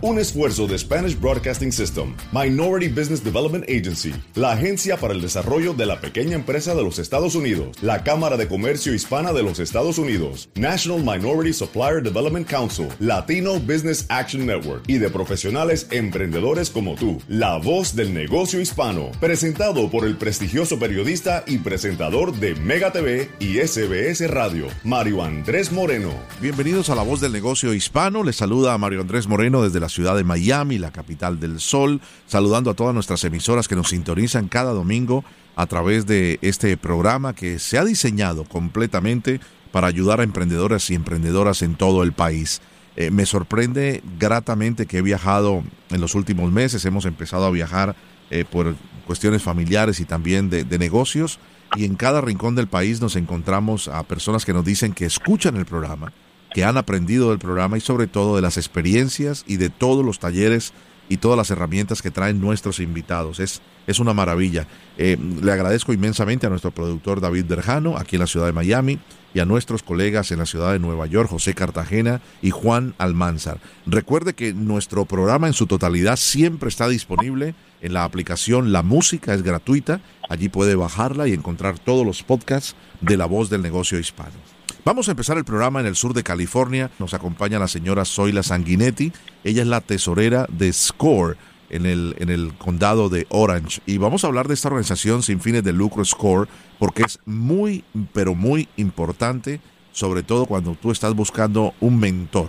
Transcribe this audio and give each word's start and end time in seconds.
un 0.00 0.18
esfuerzo 0.18 0.66
de 0.66 0.78
Spanish 0.78 1.18
Broadcasting 1.18 1.72
System, 1.72 2.14
Minority 2.32 2.88
Business 2.88 3.24
Development 3.24 3.64
Agency, 3.64 4.12
la 4.34 4.52
Agencia 4.52 4.96
para 4.96 5.12
el 5.12 5.20
Desarrollo 5.20 5.74
de 5.74 5.86
la 5.86 6.00
Pequeña 6.00 6.36
Empresa 6.36 6.74
de 6.74 6.82
los 6.82 6.98
Estados 6.98 7.34
Unidos, 7.34 7.76
la 7.82 8.04
Cámara 8.04 8.36
de 8.36 8.46
Comercio 8.46 8.94
Hispana 8.94 9.32
de 9.32 9.42
los 9.42 9.58
Estados 9.58 9.98
Unidos, 9.98 10.50
National 10.54 11.00
Minority 11.00 11.52
Supplier 11.52 12.02
Development 12.02 12.48
Council, 12.48 12.88
Latino 13.00 13.58
Business 13.58 14.06
Action 14.08 14.46
Network 14.46 14.84
y 14.86 14.98
de 14.98 15.10
profesionales 15.10 15.88
emprendedores 15.90 16.70
como 16.70 16.94
tú, 16.94 17.20
la 17.26 17.56
voz 17.58 17.96
del 17.96 18.14
negocio 18.14 18.60
hispano, 18.60 19.10
presentado 19.20 19.90
por 19.90 20.04
el 20.04 20.16
prestigioso 20.16 20.78
periodista 20.78 21.42
y 21.46 21.58
presentador 21.58 22.34
de 22.34 22.54
Mega 22.54 22.92
TV 22.92 23.30
y 23.40 23.58
SBS 23.58 24.28
Radio, 24.30 24.68
Mario 24.84 25.24
Andrés 25.24 25.72
Moreno. 25.72 26.12
Bienvenidos 26.40 26.88
a 26.90 26.94
la 26.94 27.02
voz 27.02 27.20
del 27.20 27.32
negocio 27.32 27.74
hispano, 27.74 28.22
les 28.22 28.36
saluda 28.36 28.74
a 28.74 28.78
Mario 28.78 29.00
Andrés 29.00 29.26
Moreno 29.26 29.62
desde 29.62 29.80
la 29.80 29.87
ciudad 29.88 30.16
de 30.16 30.24
Miami, 30.24 30.78
la 30.78 30.92
capital 30.92 31.40
del 31.40 31.60
sol, 31.60 32.00
saludando 32.26 32.70
a 32.70 32.74
todas 32.74 32.94
nuestras 32.94 33.24
emisoras 33.24 33.68
que 33.68 33.76
nos 33.76 33.88
sintonizan 33.88 34.48
cada 34.48 34.72
domingo 34.72 35.24
a 35.56 35.66
través 35.66 36.06
de 36.06 36.38
este 36.42 36.76
programa 36.76 37.34
que 37.34 37.58
se 37.58 37.78
ha 37.78 37.84
diseñado 37.84 38.44
completamente 38.44 39.40
para 39.72 39.86
ayudar 39.86 40.20
a 40.20 40.24
emprendedores 40.24 40.88
y 40.90 40.94
emprendedoras 40.94 41.62
en 41.62 41.74
todo 41.74 42.02
el 42.02 42.12
país. 42.12 42.60
Eh, 42.96 43.10
me 43.10 43.26
sorprende 43.26 44.02
gratamente 44.18 44.86
que 44.86 44.98
he 44.98 45.02
viajado 45.02 45.62
en 45.90 46.00
los 46.00 46.14
últimos 46.14 46.50
meses, 46.50 46.84
hemos 46.84 47.06
empezado 47.06 47.44
a 47.46 47.50
viajar 47.50 47.94
eh, 48.30 48.44
por 48.44 48.74
cuestiones 49.06 49.42
familiares 49.42 50.00
y 50.00 50.04
también 50.04 50.50
de, 50.50 50.64
de 50.64 50.78
negocios 50.78 51.38
y 51.76 51.84
en 51.84 51.96
cada 51.96 52.20
rincón 52.20 52.54
del 52.54 52.66
país 52.66 53.00
nos 53.00 53.16
encontramos 53.16 53.88
a 53.88 54.02
personas 54.02 54.44
que 54.44 54.52
nos 54.52 54.64
dicen 54.64 54.92
que 54.92 55.06
escuchan 55.06 55.56
el 55.56 55.66
programa, 55.66 56.12
que 56.52 56.64
han 56.64 56.76
aprendido 56.76 57.30
del 57.30 57.38
programa 57.38 57.78
y 57.78 57.80
sobre 57.80 58.06
todo 58.06 58.36
de 58.36 58.42
las 58.42 58.56
experiencias 58.56 59.44
y 59.46 59.56
de 59.56 59.70
todos 59.70 60.04
los 60.04 60.18
talleres 60.18 60.72
y 61.08 61.16
todas 61.16 61.36
las 61.36 61.50
herramientas 61.50 62.02
que 62.02 62.10
traen 62.10 62.40
nuestros 62.40 62.80
invitados. 62.80 63.40
Es, 63.40 63.62
es 63.86 63.98
una 63.98 64.12
maravilla. 64.12 64.66
Eh, 64.98 65.16
le 65.42 65.52
agradezco 65.52 65.92
inmensamente 65.92 66.46
a 66.46 66.50
nuestro 66.50 66.70
productor 66.70 67.20
David 67.20 67.46
Derjano, 67.46 67.96
aquí 67.96 68.16
en 68.16 68.20
la 68.20 68.26
ciudad 68.26 68.46
de 68.46 68.52
Miami, 68.52 68.98
y 69.34 69.40
a 69.40 69.44
nuestros 69.44 69.82
colegas 69.82 70.32
en 70.32 70.38
la 70.38 70.46
ciudad 70.46 70.72
de 70.72 70.78
Nueva 70.78 71.06
York, 71.06 71.30
José 71.30 71.54
Cartagena 71.54 72.20
y 72.42 72.50
Juan 72.50 72.94
Almanzar. 72.98 73.58
Recuerde 73.86 74.34
que 74.34 74.52
nuestro 74.52 75.04
programa 75.04 75.46
en 75.46 75.52
su 75.52 75.66
totalidad 75.66 76.16
siempre 76.16 76.68
está 76.68 76.88
disponible 76.88 77.54
en 77.80 77.92
la 77.92 78.04
aplicación 78.04 78.72
La 78.72 78.82
Música, 78.82 79.34
es 79.34 79.42
gratuita. 79.42 80.00
Allí 80.28 80.48
puede 80.48 80.74
bajarla 80.74 81.28
y 81.28 81.32
encontrar 81.32 81.78
todos 81.78 82.04
los 82.04 82.22
podcasts 82.22 82.74
de 83.00 83.16
La 83.16 83.26
Voz 83.26 83.50
del 83.50 83.62
Negocio 83.62 83.98
Hispano. 83.98 84.57
Vamos 84.88 85.06
a 85.08 85.10
empezar 85.10 85.36
el 85.36 85.44
programa 85.44 85.80
en 85.80 85.86
el 85.86 85.96
sur 85.96 86.14
de 86.14 86.22
California. 86.22 86.90
Nos 86.98 87.12
acompaña 87.12 87.58
la 87.58 87.68
señora 87.68 88.06
Zoila 88.06 88.42
Sanguinetti. 88.42 89.12
Ella 89.44 89.60
es 89.60 89.68
la 89.68 89.82
tesorera 89.82 90.46
de 90.48 90.72
SCORE 90.72 91.36
en 91.68 91.84
el, 91.84 92.16
en 92.18 92.30
el 92.30 92.54
condado 92.56 93.10
de 93.10 93.26
Orange. 93.28 93.82
Y 93.84 93.98
vamos 93.98 94.24
a 94.24 94.28
hablar 94.28 94.48
de 94.48 94.54
esta 94.54 94.68
organización 94.68 95.22
sin 95.22 95.42
fines 95.42 95.62
de 95.62 95.74
lucro 95.74 96.02
SCORE 96.06 96.48
porque 96.78 97.02
es 97.02 97.18
muy, 97.26 97.84
pero 98.14 98.34
muy 98.34 98.66
importante, 98.78 99.60
sobre 99.92 100.22
todo 100.22 100.46
cuando 100.46 100.74
tú 100.74 100.90
estás 100.90 101.12
buscando 101.12 101.74
un 101.80 102.00
mentor, 102.00 102.48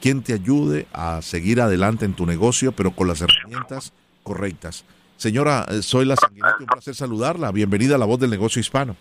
quien 0.00 0.22
te 0.22 0.34
ayude 0.34 0.86
a 0.92 1.20
seguir 1.22 1.60
adelante 1.60 2.04
en 2.04 2.14
tu 2.14 2.24
negocio, 2.24 2.70
pero 2.70 2.92
con 2.92 3.08
las 3.08 3.20
herramientas 3.20 3.92
correctas. 4.22 4.84
Señora 5.16 5.66
Zoila 5.82 6.14
Sanguinetti, 6.14 6.62
un 6.62 6.66
placer 6.66 6.94
saludarla. 6.94 7.50
Bienvenida 7.50 7.96
a 7.96 7.98
la 7.98 8.06
voz 8.06 8.20
del 8.20 8.30
negocio 8.30 8.60
hispano. 8.60 8.94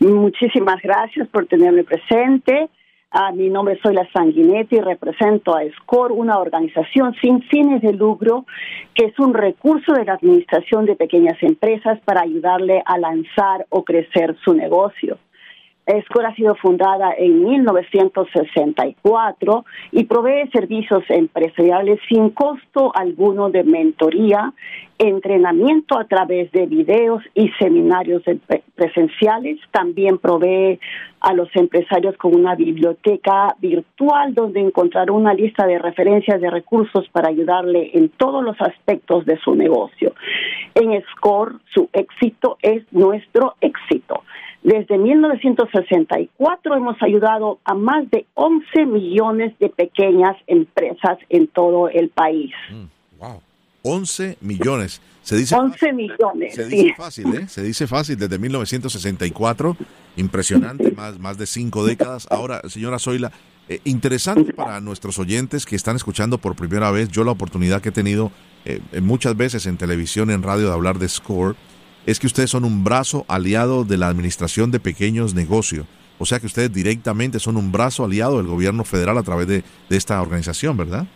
Muchísimas 0.00 0.80
gracias 0.82 1.28
por 1.28 1.46
tenerme 1.46 1.84
presente. 1.84 2.68
Ah, 3.10 3.32
mi 3.32 3.48
nombre 3.48 3.78
soy 3.82 3.94
La 3.94 4.06
Sanguinetti 4.12 4.76
y 4.76 4.80
represento 4.80 5.56
a 5.56 5.62
SCORE, 5.64 6.12
una 6.12 6.38
organización 6.38 7.14
sin 7.22 7.42
fines 7.42 7.80
de 7.80 7.94
lucro 7.94 8.44
que 8.94 9.06
es 9.06 9.18
un 9.18 9.32
recurso 9.32 9.94
de 9.94 10.04
la 10.04 10.12
Administración 10.14 10.84
de 10.84 10.94
Pequeñas 10.94 11.42
Empresas 11.42 11.98
para 12.04 12.20
ayudarle 12.20 12.82
a 12.84 12.98
lanzar 12.98 13.66
o 13.70 13.82
crecer 13.82 14.36
su 14.44 14.52
negocio. 14.52 15.18
SCORE 15.88 16.26
ha 16.26 16.34
sido 16.34 16.54
fundada 16.56 17.14
en 17.16 17.44
1964 17.44 19.64
y 19.92 20.04
provee 20.04 20.50
servicios 20.52 21.02
empresariales 21.08 21.98
sin 22.08 22.28
costo 22.30 22.92
alguno 22.94 23.48
de 23.48 23.64
mentoría, 23.64 24.52
entrenamiento 24.98 25.98
a 25.98 26.04
través 26.04 26.52
de 26.52 26.66
videos 26.66 27.22
y 27.34 27.48
seminarios 27.58 28.22
presenciales. 28.74 29.58
También 29.70 30.18
provee 30.18 30.78
a 31.20 31.32
los 31.32 31.48
empresarios 31.56 32.18
con 32.18 32.34
una 32.34 32.54
biblioteca 32.54 33.56
virtual 33.58 34.34
donde 34.34 34.60
encontrar 34.60 35.10
una 35.10 35.32
lista 35.32 35.66
de 35.66 35.78
referencias 35.78 36.38
de 36.40 36.50
recursos 36.50 37.08
para 37.10 37.30
ayudarle 37.30 37.92
en 37.94 38.10
todos 38.10 38.44
los 38.44 38.60
aspectos 38.60 39.24
de 39.24 39.38
su 39.38 39.54
negocio. 39.54 40.12
En 40.74 41.02
SCORE, 41.12 41.54
su 41.72 41.88
éxito 41.94 42.58
es 42.60 42.82
nuestro 42.92 43.54
éxito. 43.62 44.22
Desde 44.68 44.98
1964 44.98 46.76
hemos 46.76 47.02
ayudado 47.02 47.58
a 47.64 47.72
más 47.72 48.10
de 48.10 48.26
11 48.34 48.84
millones 48.84 49.58
de 49.58 49.70
pequeñas 49.70 50.36
empresas 50.46 51.16
en 51.30 51.46
todo 51.46 51.88
el 51.88 52.10
país. 52.10 52.52
Mm, 52.70 53.18
wow. 53.18 53.40
11 53.80 54.36
millones. 54.42 55.00
Se 55.22 55.36
dice 55.36 55.54
11 55.54 55.78
fácil. 55.78 55.94
millones. 55.94 56.54
Se 56.54 56.66
dice 56.66 56.94
fácil, 56.94 57.34
¿eh? 57.34 57.48
Se 57.48 57.62
dice 57.62 57.86
fácil 57.86 58.18
desde 58.18 58.38
1964. 58.38 59.74
Impresionante, 60.18 60.90
más, 60.90 61.18
más 61.18 61.38
de 61.38 61.46
cinco 61.46 61.86
décadas. 61.86 62.28
Ahora, 62.30 62.60
señora 62.68 62.98
Zoila, 62.98 63.32
eh, 63.70 63.80
interesante 63.84 64.52
para 64.52 64.82
nuestros 64.82 65.18
oyentes 65.18 65.64
que 65.64 65.76
están 65.76 65.96
escuchando 65.96 66.36
por 66.36 66.56
primera 66.56 66.90
vez. 66.90 67.08
Yo 67.08 67.24
la 67.24 67.30
oportunidad 67.30 67.80
que 67.80 67.88
he 67.88 67.92
tenido 67.92 68.32
eh, 68.66 68.82
muchas 69.00 69.34
veces 69.34 69.64
en 69.64 69.78
televisión, 69.78 70.30
en 70.30 70.42
radio, 70.42 70.66
de 70.66 70.74
hablar 70.74 70.98
de 70.98 71.08
SCORE 71.08 71.56
es 72.06 72.18
que 72.18 72.26
ustedes 72.26 72.50
son 72.50 72.64
un 72.64 72.84
brazo 72.84 73.24
aliado 73.28 73.84
de 73.84 73.96
la 73.96 74.08
Administración 74.08 74.70
de 74.70 74.80
Pequeños 74.80 75.34
Negocios. 75.34 75.86
O 76.18 76.26
sea 76.26 76.40
que 76.40 76.46
ustedes 76.46 76.72
directamente 76.72 77.38
son 77.38 77.56
un 77.56 77.70
brazo 77.70 78.04
aliado 78.04 78.38
del 78.38 78.46
gobierno 78.46 78.84
federal 78.84 79.18
a 79.18 79.22
través 79.22 79.46
de, 79.46 79.62
esta 79.90 80.20
organización, 80.20 80.76
¿verdad? 80.76 81.06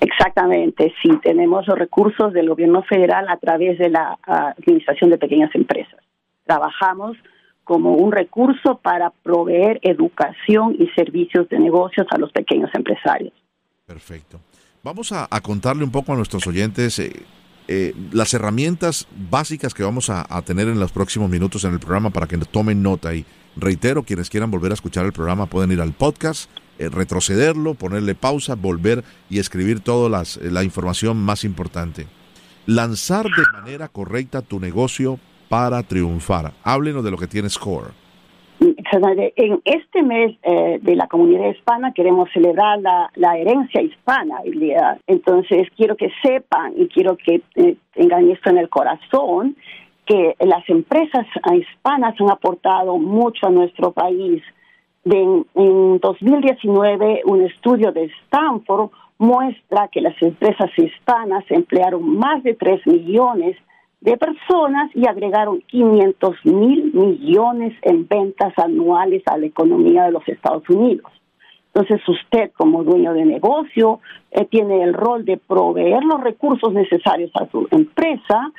Exactamente, 0.00 0.92
sí, 1.02 1.10
tenemos 1.22 1.66
los 1.66 1.78
recursos 1.78 2.32
del 2.32 2.48
gobierno 2.48 2.82
federal 2.82 3.26
a 3.28 3.36
través 3.38 3.78
de 3.78 3.90
la 3.90 4.18
Administración 4.24 5.10
de 5.10 5.18
Pequeñas 5.18 5.54
Empresas. 5.54 6.00
Trabajamos 6.44 7.16
como 7.64 7.94
un 7.94 8.12
recurso 8.12 8.78
para 8.82 9.10
proveer 9.10 9.80
educación 9.82 10.76
y 10.78 10.86
servicios 10.90 11.48
de 11.48 11.58
negocios 11.58 12.06
a 12.10 12.18
los 12.18 12.30
pequeños 12.30 12.70
empresarios. 12.74 13.32
Perfecto. 13.86 14.38
Vamos 14.82 15.10
a, 15.10 15.28
contarle 15.42 15.82
un 15.82 15.90
poco 15.90 16.12
a 16.12 16.16
nuestros 16.16 16.46
oyentes 16.46 16.98
eh, 17.00 17.10
eh, 17.68 17.94
las 18.12 18.32
herramientas 18.32 19.08
básicas 19.28 19.74
que 19.74 19.82
vamos 19.82 20.08
a, 20.08 20.24
tener 20.42 20.68
en 20.68 20.78
los 20.78 20.92
próximos 20.92 21.28
minutos 21.28 21.64
en 21.64 21.72
el 21.72 21.80
programa 21.80 22.10
para 22.10 22.28
que 22.28 22.38
tomen 22.38 22.82
nota. 22.82 23.14
Y 23.14 23.26
reitero, 23.56 24.04
quienes 24.04 24.30
quieran 24.30 24.50
volver 24.50 24.70
a 24.70 24.74
escuchar 24.74 25.04
el 25.04 25.12
programa 25.12 25.46
pueden 25.46 25.72
ir 25.72 25.80
al 25.80 25.92
podcast, 25.92 26.48
eh, 26.78 26.88
retrocederlo, 26.88 27.74
ponerle 27.74 28.14
pausa, 28.14 28.54
volver 28.54 29.04
y 29.28 29.40
escribir 29.40 29.80
toda 29.80 30.22
eh, 30.22 30.50
la 30.50 30.62
información 30.62 31.16
más 31.16 31.42
importante. 31.42 32.06
Lanzar 32.66 33.24
de 33.24 33.42
manera 33.52 33.88
correcta 33.88 34.42
tu 34.42 34.60
negocio 34.60 35.18
para 35.48 35.82
triunfar. 35.82 36.54
Háblenos 36.62 37.04
de 37.04 37.10
lo 37.10 37.18
que 37.18 37.26
tiene 37.26 37.50
Score. 37.50 38.05
En 38.92 39.60
este 39.64 40.02
mes 40.02 40.36
eh, 40.42 40.78
de 40.80 40.94
la 40.94 41.08
comunidad 41.08 41.50
hispana 41.50 41.92
queremos 41.92 42.28
celebrar 42.32 42.78
la, 42.80 43.36
herencia 43.36 43.82
hispana. 43.82 44.42
Entonces 45.06 45.68
quiero 45.76 45.96
que 45.96 46.10
sepan 46.22 46.72
y 46.76 46.86
quiero 46.88 47.16
que 47.16 47.42
eh, 47.56 47.76
tengan 47.94 48.30
esto 48.30 48.50
en 48.50 48.58
el 48.58 48.68
corazón, 48.68 49.56
que 50.06 50.36
las 50.40 50.68
empresas 50.68 51.26
hispanas 51.52 52.14
han 52.20 52.30
aportado 52.30 52.96
mucho 52.98 53.48
a 53.48 53.50
nuestro 53.50 53.90
país. 53.90 54.42
en 55.04 55.98
2019, 55.98 57.22
un 57.24 57.42
estudio 57.42 57.90
de 57.90 58.04
Stanford 58.24 58.90
muestra 59.18 59.88
que 59.88 60.00
las 60.00 60.20
empresas 60.22 60.70
hispanas 60.76 61.44
emplearon 61.48 62.16
más 62.18 62.42
de 62.44 62.54
3 62.54 62.86
millones 62.86 63.56
de 64.00 64.16
personas 64.16 64.90
y 64.94 65.06
agregaron 65.06 65.62
500 65.62 66.36
mil 66.44 66.92
millones 66.92 67.74
en 67.82 68.06
ventas 68.06 68.52
anuales 68.58 69.22
a 69.26 69.38
la 69.38 69.46
economía 69.46 70.04
de 70.04 70.12
los 70.12 70.26
Estados 70.28 70.68
Unidos. 70.68 71.10
Entonces 71.76 72.00
usted 72.08 72.52
como 72.56 72.84
dueño 72.84 73.12
de 73.12 73.26
negocio 73.26 74.00
eh, 74.30 74.46
tiene 74.46 74.82
el 74.82 74.94
rol 74.94 75.26
de 75.26 75.36
proveer 75.36 76.02
los 76.04 76.22
recursos 76.22 76.72
necesarios 76.72 77.30
a 77.34 77.46
su 77.50 77.68
empresa 77.70 78.50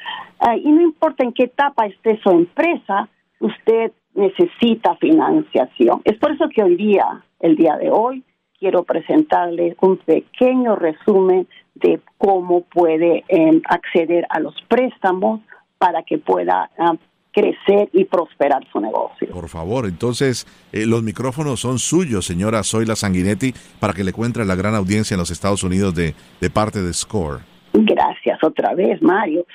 eh, 0.42 0.58
y 0.64 0.72
no 0.72 0.82
importa 0.82 1.24
en 1.24 1.34
qué 1.34 1.46
etapa 1.46 1.88
esté 1.88 2.20
su 2.22 2.30
empresa, 2.30 3.10
usted 3.40 3.92
necesita 4.14 4.96
financiación. 4.98 6.02
Es 6.04 6.18
por 6.18 6.32
eso 6.32 6.48
que 6.50 6.62
hoy 6.62 6.76
día, 6.76 7.24
el 7.40 7.56
día 7.56 7.76
de 7.78 7.90
hoy, 7.90 8.24
quiero 8.60 8.84
presentarle 8.84 9.76
un 9.82 9.98
pequeño 9.98 10.76
resumen 10.76 11.48
de 11.82 12.00
cómo 12.18 12.62
puede 12.62 13.24
em, 13.28 13.62
acceder 13.68 14.26
a 14.30 14.40
los 14.40 14.56
préstamos 14.68 15.42
para 15.78 16.04
que 16.04 16.18
pueda 16.18 16.70
ah, 16.78 16.94
crecer 17.32 17.90
y 17.94 18.06
prosperar 18.06 18.66
su 18.72 18.80
negocio. 18.80 19.28
Por 19.32 19.48
favor, 19.48 19.86
entonces 19.86 20.48
eh, 20.72 20.86
los 20.88 21.04
micrófonos 21.04 21.60
son 21.60 21.78
suyos, 21.78 22.26
señora 22.26 22.64
Zoila 22.64 22.96
Sanguinetti, 22.96 23.54
para 23.80 23.94
que 23.94 24.04
le 24.04 24.12
cuente 24.12 24.42
a 24.42 24.46
la 24.46 24.56
gran 24.56 24.74
audiencia 24.74 25.14
en 25.14 25.20
los 25.20 25.30
Estados 25.30 25.64
Unidos 25.64 25.94
de, 25.94 26.16
de 26.42 26.50
parte 26.50 26.82
de 26.82 26.94
SCORE. 26.94 27.44
Gracias 27.74 28.44
otra 28.44 28.74
vez, 28.74 29.02
Mario. 29.04 29.46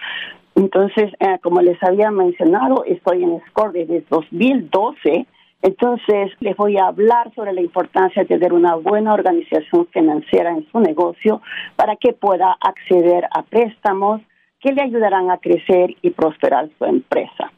Entonces, 0.55 1.11
eh, 1.19 1.39
como 1.43 1.61
les 1.61 1.83
había 1.83 2.11
mencionado, 2.11 2.85
estoy 2.85 3.25
en 3.25 3.41
SCORE 3.49 3.85
desde 3.85 4.05
2012. 4.11 5.27
Entonces, 5.63 6.33
les 6.41 6.57
voy 6.57 6.77
a 6.77 6.89
hablar 6.89 7.33
sobre 7.35 7.53
la 7.53 7.61
importancia 7.61 8.23
de 8.23 8.29
tener 8.29 8.53
una 8.53 8.75
buena 8.75 9.15
organización 9.15 9.87
financiera 9.93 10.51
en 10.51 10.67
su 10.71 10.81
negocio 10.81 11.41
para 11.77 11.95
que 11.97 12.13
pueda 12.13 12.57
acceder 12.61 13.29
a 13.33 13.43
préstamos 13.45 14.21
que 14.61 14.73
le 14.73 14.83
ayudarán 14.83 15.31
a 15.31 15.39
crecer 15.39 15.95
y 16.03 16.11
prosperar 16.11 16.69
su 16.79 16.85
empresa. 16.85 17.53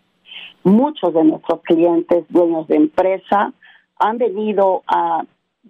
Muchos 0.64 1.14
de 1.14 1.24
nuestros 1.24 1.62
clientes, 1.62 2.24
dueños 2.28 2.66
de 2.68 2.76
empresa, 2.76 3.52
han 3.98 4.18
venido 4.18 4.82
a 4.86 5.22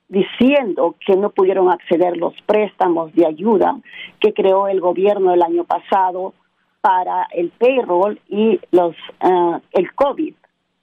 diciendo 0.09 0.97
que 1.05 1.17
no 1.17 1.31
pudieron 1.31 1.71
acceder 1.71 2.17
los 2.17 2.35
préstamos 2.47 3.13
de 3.15 3.27
ayuda 3.27 3.77
que 4.21 4.35
creó 4.35 4.67
el 4.69 4.81
gobierno 4.81 5.33
el 5.33 5.43
año 5.43 5.65
pasado 5.65 6.35
para 6.81 7.27
el 7.33 7.51
payroll 7.51 8.21
y 8.29 8.61
los 8.71 8.95
uh, 9.23 9.59
el 9.73 9.95
COVID, 9.95 10.35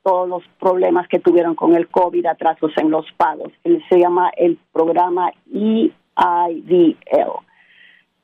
todos 0.04 0.28
los 0.28 0.44
problemas 0.60 1.08
que 1.08 1.20
tuvieron 1.20 1.56
con 1.56 1.76
el 1.76 1.88
COVID, 1.88 2.26
atrasos 2.26 2.72
en 2.78 2.90
los 2.90 3.06
pagos. 3.18 3.52
Se 3.90 4.00
llama 4.00 4.32
el 4.36 4.58
programa 4.72 5.32
EIDL. 5.54 5.92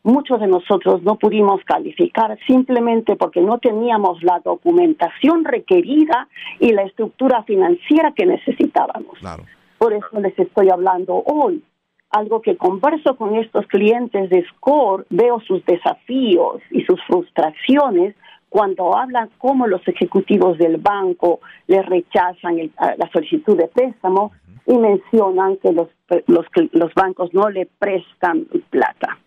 Muchos 0.03 0.39
de 0.39 0.47
nosotros 0.47 1.03
no 1.03 1.17
pudimos 1.17 1.61
calificar 1.65 2.37
simplemente 2.47 3.17
porque 3.17 3.41
no 3.41 3.57
teníamos 3.59 4.23
la 4.23 4.39
documentación 4.39 5.43
requerida 5.43 6.29
y 6.59 6.71
la 6.71 6.83
estructura 6.83 7.43
financiera 7.43 8.13
que 8.13 8.25
necesitábamos. 8.25 9.19
Claro. 9.19 9.43
Por 9.77 9.93
eso 9.93 10.19
les 10.21 10.37
estoy 10.39 10.69
hablando 10.69 11.23
hoy. 11.25 11.61
Algo 12.09 12.41
que 12.41 12.55
converso 12.55 13.17
con 13.17 13.35
estos 13.35 13.67
clientes 13.67 14.29
de 14.29 14.45
SCORE, 14.47 15.03
veo 15.09 15.41
sus 15.41 15.65
desafíos 15.65 16.61
y 16.71 16.83
sus 16.85 17.03
frustraciones 17.03 18.15
cuando 18.49 18.97
hablan 18.97 19.29
cómo 19.37 19.67
los 19.67 19.85
ejecutivos 19.87 20.57
del 20.57 20.77
banco 20.77 21.39
les 21.67 21.85
rechazan 21.85 22.57
la 22.77 23.09
solicitud 23.11 23.57
de 23.57 23.67
préstamo 23.67 24.31
y 24.65 24.77
mencionan 24.77 25.57
que 25.57 25.71
los, 25.71 25.87
los, 26.27 26.45
los 26.71 26.93
bancos 26.93 27.33
no 27.33 27.49
le 27.49 27.65
prestan 27.65 28.45
plata. 28.69 29.17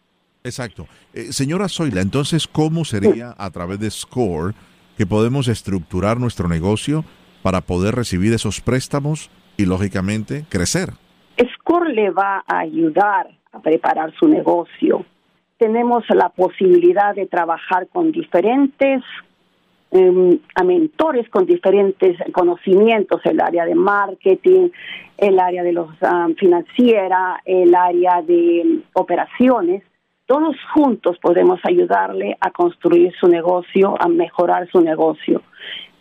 Exacto. 0.45 0.87
Eh, 1.13 1.33
señora 1.33 1.69
Zoila, 1.69 2.01
entonces, 2.01 2.47
¿cómo 2.47 2.85
sería 2.85 3.35
a 3.37 3.51
través 3.51 3.79
de 3.79 3.91
SCORE 3.91 4.55
que 4.97 5.07
podemos 5.07 5.49
estructurar 5.49 6.19
nuestro 6.19 6.49
negocio 6.49 7.05
para 7.43 7.61
poder 7.61 7.95
recibir 7.95 8.33
esos 8.33 8.61
préstamos 8.61 9.31
y, 9.57 9.67
lógicamente, 9.67 10.45
crecer? 10.49 10.91
SCORE 11.39 11.93
le 11.93 12.11
va 12.11 12.45
a 12.47 12.61
ayudar 12.61 13.29
a 13.53 13.61
preparar 13.61 14.13
su 14.19 14.29
negocio. 14.29 15.05
Tenemos 15.61 16.05
la 16.09 16.31
posibilidad 16.31 17.15
de 17.15 17.27
trabajar 17.27 17.87
con 17.89 18.13
diferentes 18.13 19.03
eh, 19.91 20.39
mentores 20.65 21.29
con 21.29 21.45
diferentes 21.45 22.17
conocimientos, 22.33 23.21
el 23.25 23.41
área 23.43 23.67
de 23.67 23.75
marketing, 23.75 24.71
el 25.19 25.39
área 25.39 25.63
de 25.63 25.73
los 25.73 25.91
um, 26.01 26.35
financiera, 26.37 27.43
el 27.45 27.75
área 27.75 28.23
de 28.23 28.81
operaciones. 28.95 29.83
Todos 30.25 30.57
juntos 30.73 31.19
podemos 31.21 31.61
ayudarle 31.65 32.39
a 32.41 32.51
construir 32.53 33.13
su 33.21 33.29
negocio, 33.29 33.97
a 34.01 34.09
mejorar 34.09 34.67
su 34.71 34.81
negocio. 34.81 35.43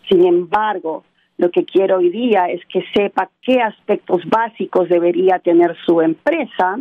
Sin 0.08 0.24
embargo, 0.26 1.04
lo 1.36 1.50
que 1.50 1.66
quiero 1.66 1.98
hoy 1.98 2.08
día 2.08 2.46
es 2.46 2.64
que 2.66 2.82
sepa 2.94 3.28
qué 3.42 3.60
aspectos 3.60 4.22
básicos 4.26 4.88
debería 4.88 5.38
tener 5.38 5.76
su 5.84 6.00
empresa 6.00 6.78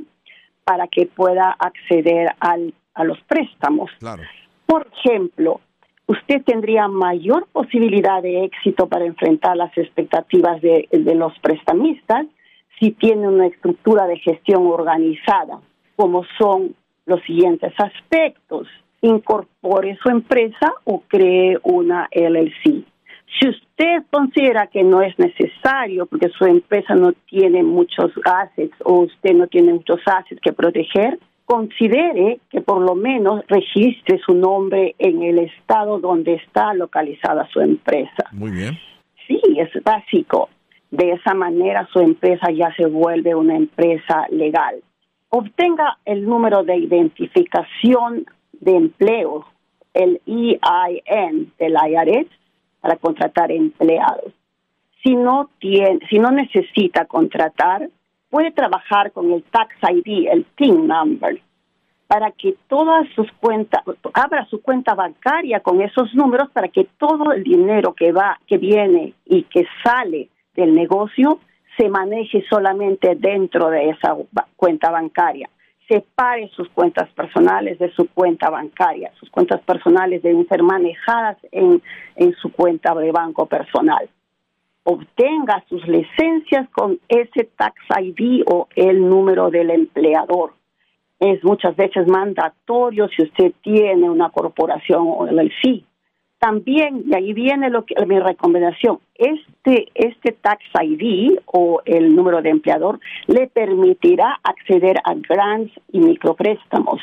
para 0.63 0.87
que 0.87 1.05
pueda 1.05 1.51
acceder 1.51 2.29
al, 2.39 2.73
a 2.93 3.03
los 3.03 3.19
préstamos. 3.21 3.89
Claro. 3.99 4.23
Por 4.65 4.87
ejemplo, 4.93 5.61
usted 6.07 6.43
tendría 6.43 6.87
mayor 6.87 7.47
posibilidad 7.51 8.21
de 8.21 8.45
éxito 8.45 8.87
para 8.87 9.05
enfrentar 9.05 9.57
las 9.57 9.75
expectativas 9.77 10.61
de, 10.61 10.87
de 10.91 11.15
los 11.15 11.37
prestamistas 11.39 12.25
si 12.79 12.91
tiene 12.91 13.27
una 13.27 13.47
estructura 13.47 14.07
de 14.07 14.17
gestión 14.19 14.65
organizada, 14.65 15.59
como 15.95 16.23
son 16.37 16.75
los 17.05 17.21
siguientes 17.23 17.73
aspectos. 17.77 18.67
Incorpore 19.01 19.97
su 20.01 20.09
empresa 20.09 20.73
o 20.85 21.01
cree 21.07 21.57
una 21.63 22.07
LLC. 22.11 22.85
Si 23.37 23.47
usted 23.47 24.03
considera 24.09 24.67
que 24.67 24.83
no 24.83 25.01
es 25.01 25.17
necesario 25.19 26.05
porque 26.05 26.29
su 26.29 26.45
empresa 26.45 26.95
no 26.95 27.13
tiene 27.29 27.63
muchos 27.63 28.11
assets 28.25 28.75
o 28.83 29.01
usted 29.01 29.33
no 29.33 29.47
tiene 29.47 29.73
muchos 29.73 29.99
assets 30.05 30.41
que 30.41 30.53
proteger, 30.53 31.19
considere 31.45 32.39
que 32.49 32.61
por 32.61 32.81
lo 32.81 32.95
menos 32.95 33.43
registre 33.47 34.19
su 34.25 34.35
nombre 34.35 34.95
en 34.99 35.23
el 35.23 35.39
estado 35.39 35.99
donde 35.99 36.35
está 36.35 36.73
localizada 36.73 37.47
su 37.51 37.59
empresa. 37.59 38.29
Muy 38.31 38.51
bien. 38.51 38.77
Sí, 39.27 39.41
es 39.57 39.71
básico. 39.83 40.49
De 40.91 41.11
esa 41.11 41.33
manera 41.33 41.87
su 41.93 41.99
empresa 41.99 42.51
ya 42.51 42.73
se 42.75 42.87
vuelve 42.87 43.35
una 43.35 43.55
empresa 43.55 44.25
legal. 44.31 44.75
Obtenga 45.29 45.97
el 46.05 46.25
número 46.25 46.63
de 46.63 46.77
identificación 46.77 48.25
de 48.59 48.75
empleo, 48.75 49.45
el 49.93 50.19
EIN 50.25 51.51
del 51.59 51.73
IRS, 51.73 52.27
para 52.81 52.95
contratar 52.97 53.51
empleados. 53.51 54.33
Si 55.03 55.15
no 55.15 55.49
tiene, 55.59 55.99
si 56.09 56.19
no 56.19 56.31
necesita 56.31 57.05
contratar, 57.05 57.89
puede 58.29 58.51
trabajar 58.51 59.11
con 59.11 59.31
el 59.31 59.43
Tax 59.43 59.75
ID, 59.81 60.27
el 60.31 60.45
TIN 60.55 60.87
number, 60.87 61.41
para 62.07 62.31
que 62.31 62.55
todas 62.67 63.07
sus 63.15 63.31
cuentas, 63.33 63.83
abra 64.13 64.45
su 64.45 64.61
cuenta 64.61 64.95
bancaria 64.95 65.59
con 65.61 65.81
esos 65.81 66.13
números 66.15 66.49
para 66.51 66.67
que 66.67 66.85
todo 66.97 67.31
el 67.31 67.43
dinero 67.43 67.93
que 67.93 68.11
va, 68.11 68.39
que 68.47 68.57
viene 68.57 69.13
y 69.25 69.43
que 69.43 69.65
sale 69.83 70.29
del 70.55 70.73
negocio 70.75 71.39
se 71.77 71.87
maneje 71.87 72.43
solamente 72.49 73.15
dentro 73.15 73.69
de 73.69 73.89
esa 73.91 74.17
cuenta 74.57 74.91
bancaria 74.91 75.49
separe 75.89 76.49
sus 76.55 76.69
cuentas 76.69 77.09
personales 77.13 77.79
de 77.79 77.91
su 77.93 78.07
cuenta 78.09 78.49
bancaria. 78.49 79.11
Sus 79.19 79.29
cuentas 79.29 79.59
personales 79.61 80.21
deben 80.21 80.47
ser 80.47 80.63
manejadas 80.63 81.37
en, 81.51 81.81
en 82.15 82.33
su 82.35 82.51
cuenta 82.51 82.93
de 82.95 83.11
banco 83.11 83.47
personal. 83.47 84.07
Obtenga 84.83 85.63
sus 85.67 85.85
licencias 85.87 86.69
con 86.69 86.99
ese 87.07 87.49
tax 87.57 87.75
ID 87.99 88.43
o 88.45 88.67
el 88.75 89.07
número 89.07 89.49
del 89.49 89.71
empleador. 89.71 90.53
Es 91.19 91.43
muchas 91.43 91.75
veces 91.75 92.07
mandatorio 92.07 93.09
si 93.09 93.23
usted 93.23 93.51
tiene 93.61 94.09
una 94.09 94.29
corporación 94.29 95.03
o 95.05 95.27
el 95.27 95.51
sí 95.61 95.85
también, 96.39 97.03
y 97.05 97.15
ahí 97.15 97.33
viene 97.33 97.69
lo 97.69 97.85
que, 97.85 97.93
mi 98.05 98.17
recomendación, 98.19 98.99
este, 99.15 99.89
este 99.93 100.31
Tax 100.31 100.63
ID 100.81 101.37
o 101.45 101.81
el 101.85 102.15
número 102.15 102.41
de 102.41 102.49
empleador 102.49 102.99
le 103.27 103.47
permitirá 103.47 104.39
acceder 104.43 104.97
a 105.03 105.13
grants 105.15 105.73
y 105.91 105.99
micropréstamos. 105.99 107.01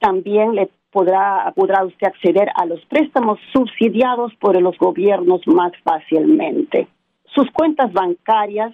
También 0.00 0.54
le 0.54 0.68
podrá, 0.90 1.52
podrá 1.54 1.84
usted 1.84 2.08
acceder 2.08 2.48
a 2.56 2.66
los 2.66 2.84
préstamos 2.86 3.38
subsidiados 3.52 4.34
por 4.36 4.60
los 4.60 4.76
gobiernos 4.78 5.46
más 5.46 5.72
fácilmente. 5.84 6.88
Sus 7.34 7.50
cuentas 7.52 7.92
bancarias, 7.92 8.72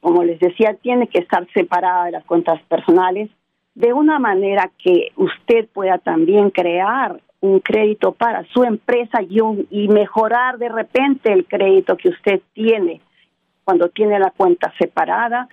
como 0.00 0.24
les 0.24 0.40
decía, 0.40 0.74
tienen 0.80 1.08
que 1.08 1.18
estar 1.18 1.46
separadas 1.52 2.06
de 2.06 2.12
las 2.12 2.24
cuentas 2.24 2.62
personales 2.62 3.28
de 3.74 3.92
una 3.92 4.18
manera 4.18 4.70
que 4.78 5.12
usted 5.16 5.68
pueda 5.72 5.98
también 5.98 6.50
crear 6.50 7.20
un 7.44 7.60
crédito 7.60 8.12
para 8.12 8.42
su 8.44 8.64
empresa 8.64 9.20
y, 9.20 9.38
y 9.70 9.88
mejorar 9.88 10.56
de 10.56 10.70
repente 10.70 11.30
el 11.30 11.44
crédito 11.44 11.94
que 11.96 12.08
usted 12.08 12.40
tiene. 12.54 13.02
Cuando 13.64 13.90
tiene 13.90 14.18
la 14.18 14.30
cuenta 14.30 14.72
separada, 14.78 15.48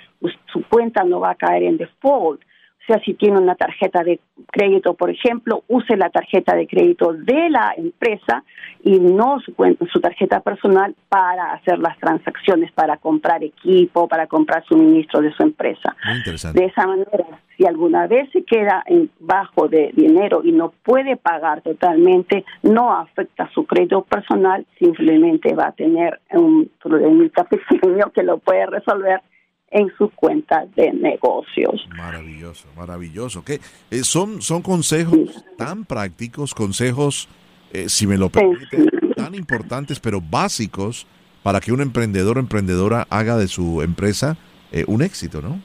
su 0.53 0.63
cuenta 0.69 1.03
no 1.03 1.19
va 1.19 1.31
a 1.31 1.35
caer 1.35 1.63
en 1.63 1.77
default. 1.77 2.41
O 2.81 2.93
sea, 2.93 2.99
si 3.05 3.13
tiene 3.13 3.39
una 3.39 3.55
tarjeta 3.55 4.03
de 4.03 4.19
crédito, 4.51 4.95
por 4.95 5.11
ejemplo, 5.11 5.63
use 5.67 5.95
la 5.97 6.09
tarjeta 6.09 6.55
de 6.55 6.65
crédito 6.65 7.13
de 7.13 7.49
la 7.49 7.73
empresa 7.77 8.43
y 8.83 8.99
no 8.99 9.39
su, 9.39 9.53
su 9.91 10.01
tarjeta 10.01 10.39
personal 10.39 10.95
para 11.07 11.53
hacer 11.53 11.77
las 11.77 11.97
transacciones, 11.99 12.71
para 12.71 12.97
comprar 12.97 13.43
equipo, 13.43 14.07
para 14.07 14.25
comprar 14.25 14.65
suministro 14.65 15.21
de 15.21 15.31
su 15.33 15.43
empresa. 15.43 15.95
De 16.53 16.65
esa 16.65 16.87
manera, 16.87 17.39
si 17.55 17.67
alguna 17.67 18.07
vez 18.07 18.27
se 18.31 18.43
queda 18.43 18.83
en 18.87 19.11
bajo 19.19 19.67
de 19.67 19.91
dinero 19.93 20.41
y 20.43 20.51
no 20.51 20.73
puede 20.83 21.17
pagar 21.17 21.61
totalmente, 21.61 22.43
no 22.63 22.91
afecta 22.93 23.47
su 23.53 23.65
crédito 23.65 24.01
personal, 24.03 24.65
simplemente 24.79 25.53
va 25.53 25.67
a 25.67 25.71
tener 25.73 26.19
un 26.31 26.71
problemita 26.81 27.43
pequeño 27.43 28.09
que 28.15 28.23
lo 28.23 28.39
puede 28.39 28.65
resolver 28.65 29.21
en 29.71 29.89
su 29.97 30.09
cuenta 30.09 30.65
de 30.75 30.91
negocios. 30.91 31.87
Maravilloso, 31.95 32.67
maravilloso. 32.75 33.43
¿Qué? 33.43 33.59
Eh, 33.89 34.03
son, 34.03 34.41
son 34.41 34.61
consejos 34.61 35.43
tan 35.57 35.85
prácticos, 35.85 36.53
consejos, 36.53 37.27
eh, 37.73 37.87
si 37.87 38.05
me 38.05 38.17
lo 38.17 38.29
permite, 38.29 38.85
tan 39.15 39.33
importantes, 39.33 39.99
pero 39.99 40.21
básicos 40.21 41.07
para 41.41 41.59
que 41.59 41.71
un 41.71 41.81
emprendedor 41.81 42.37
o 42.37 42.39
emprendedora 42.39 43.07
haga 43.09 43.37
de 43.37 43.47
su 43.47 43.81
empresa 43.81 44.37
eh, 44.71 44.83
un 44.87 45.01
éxito, 45.01 45.41
¿no? 45.41 45.59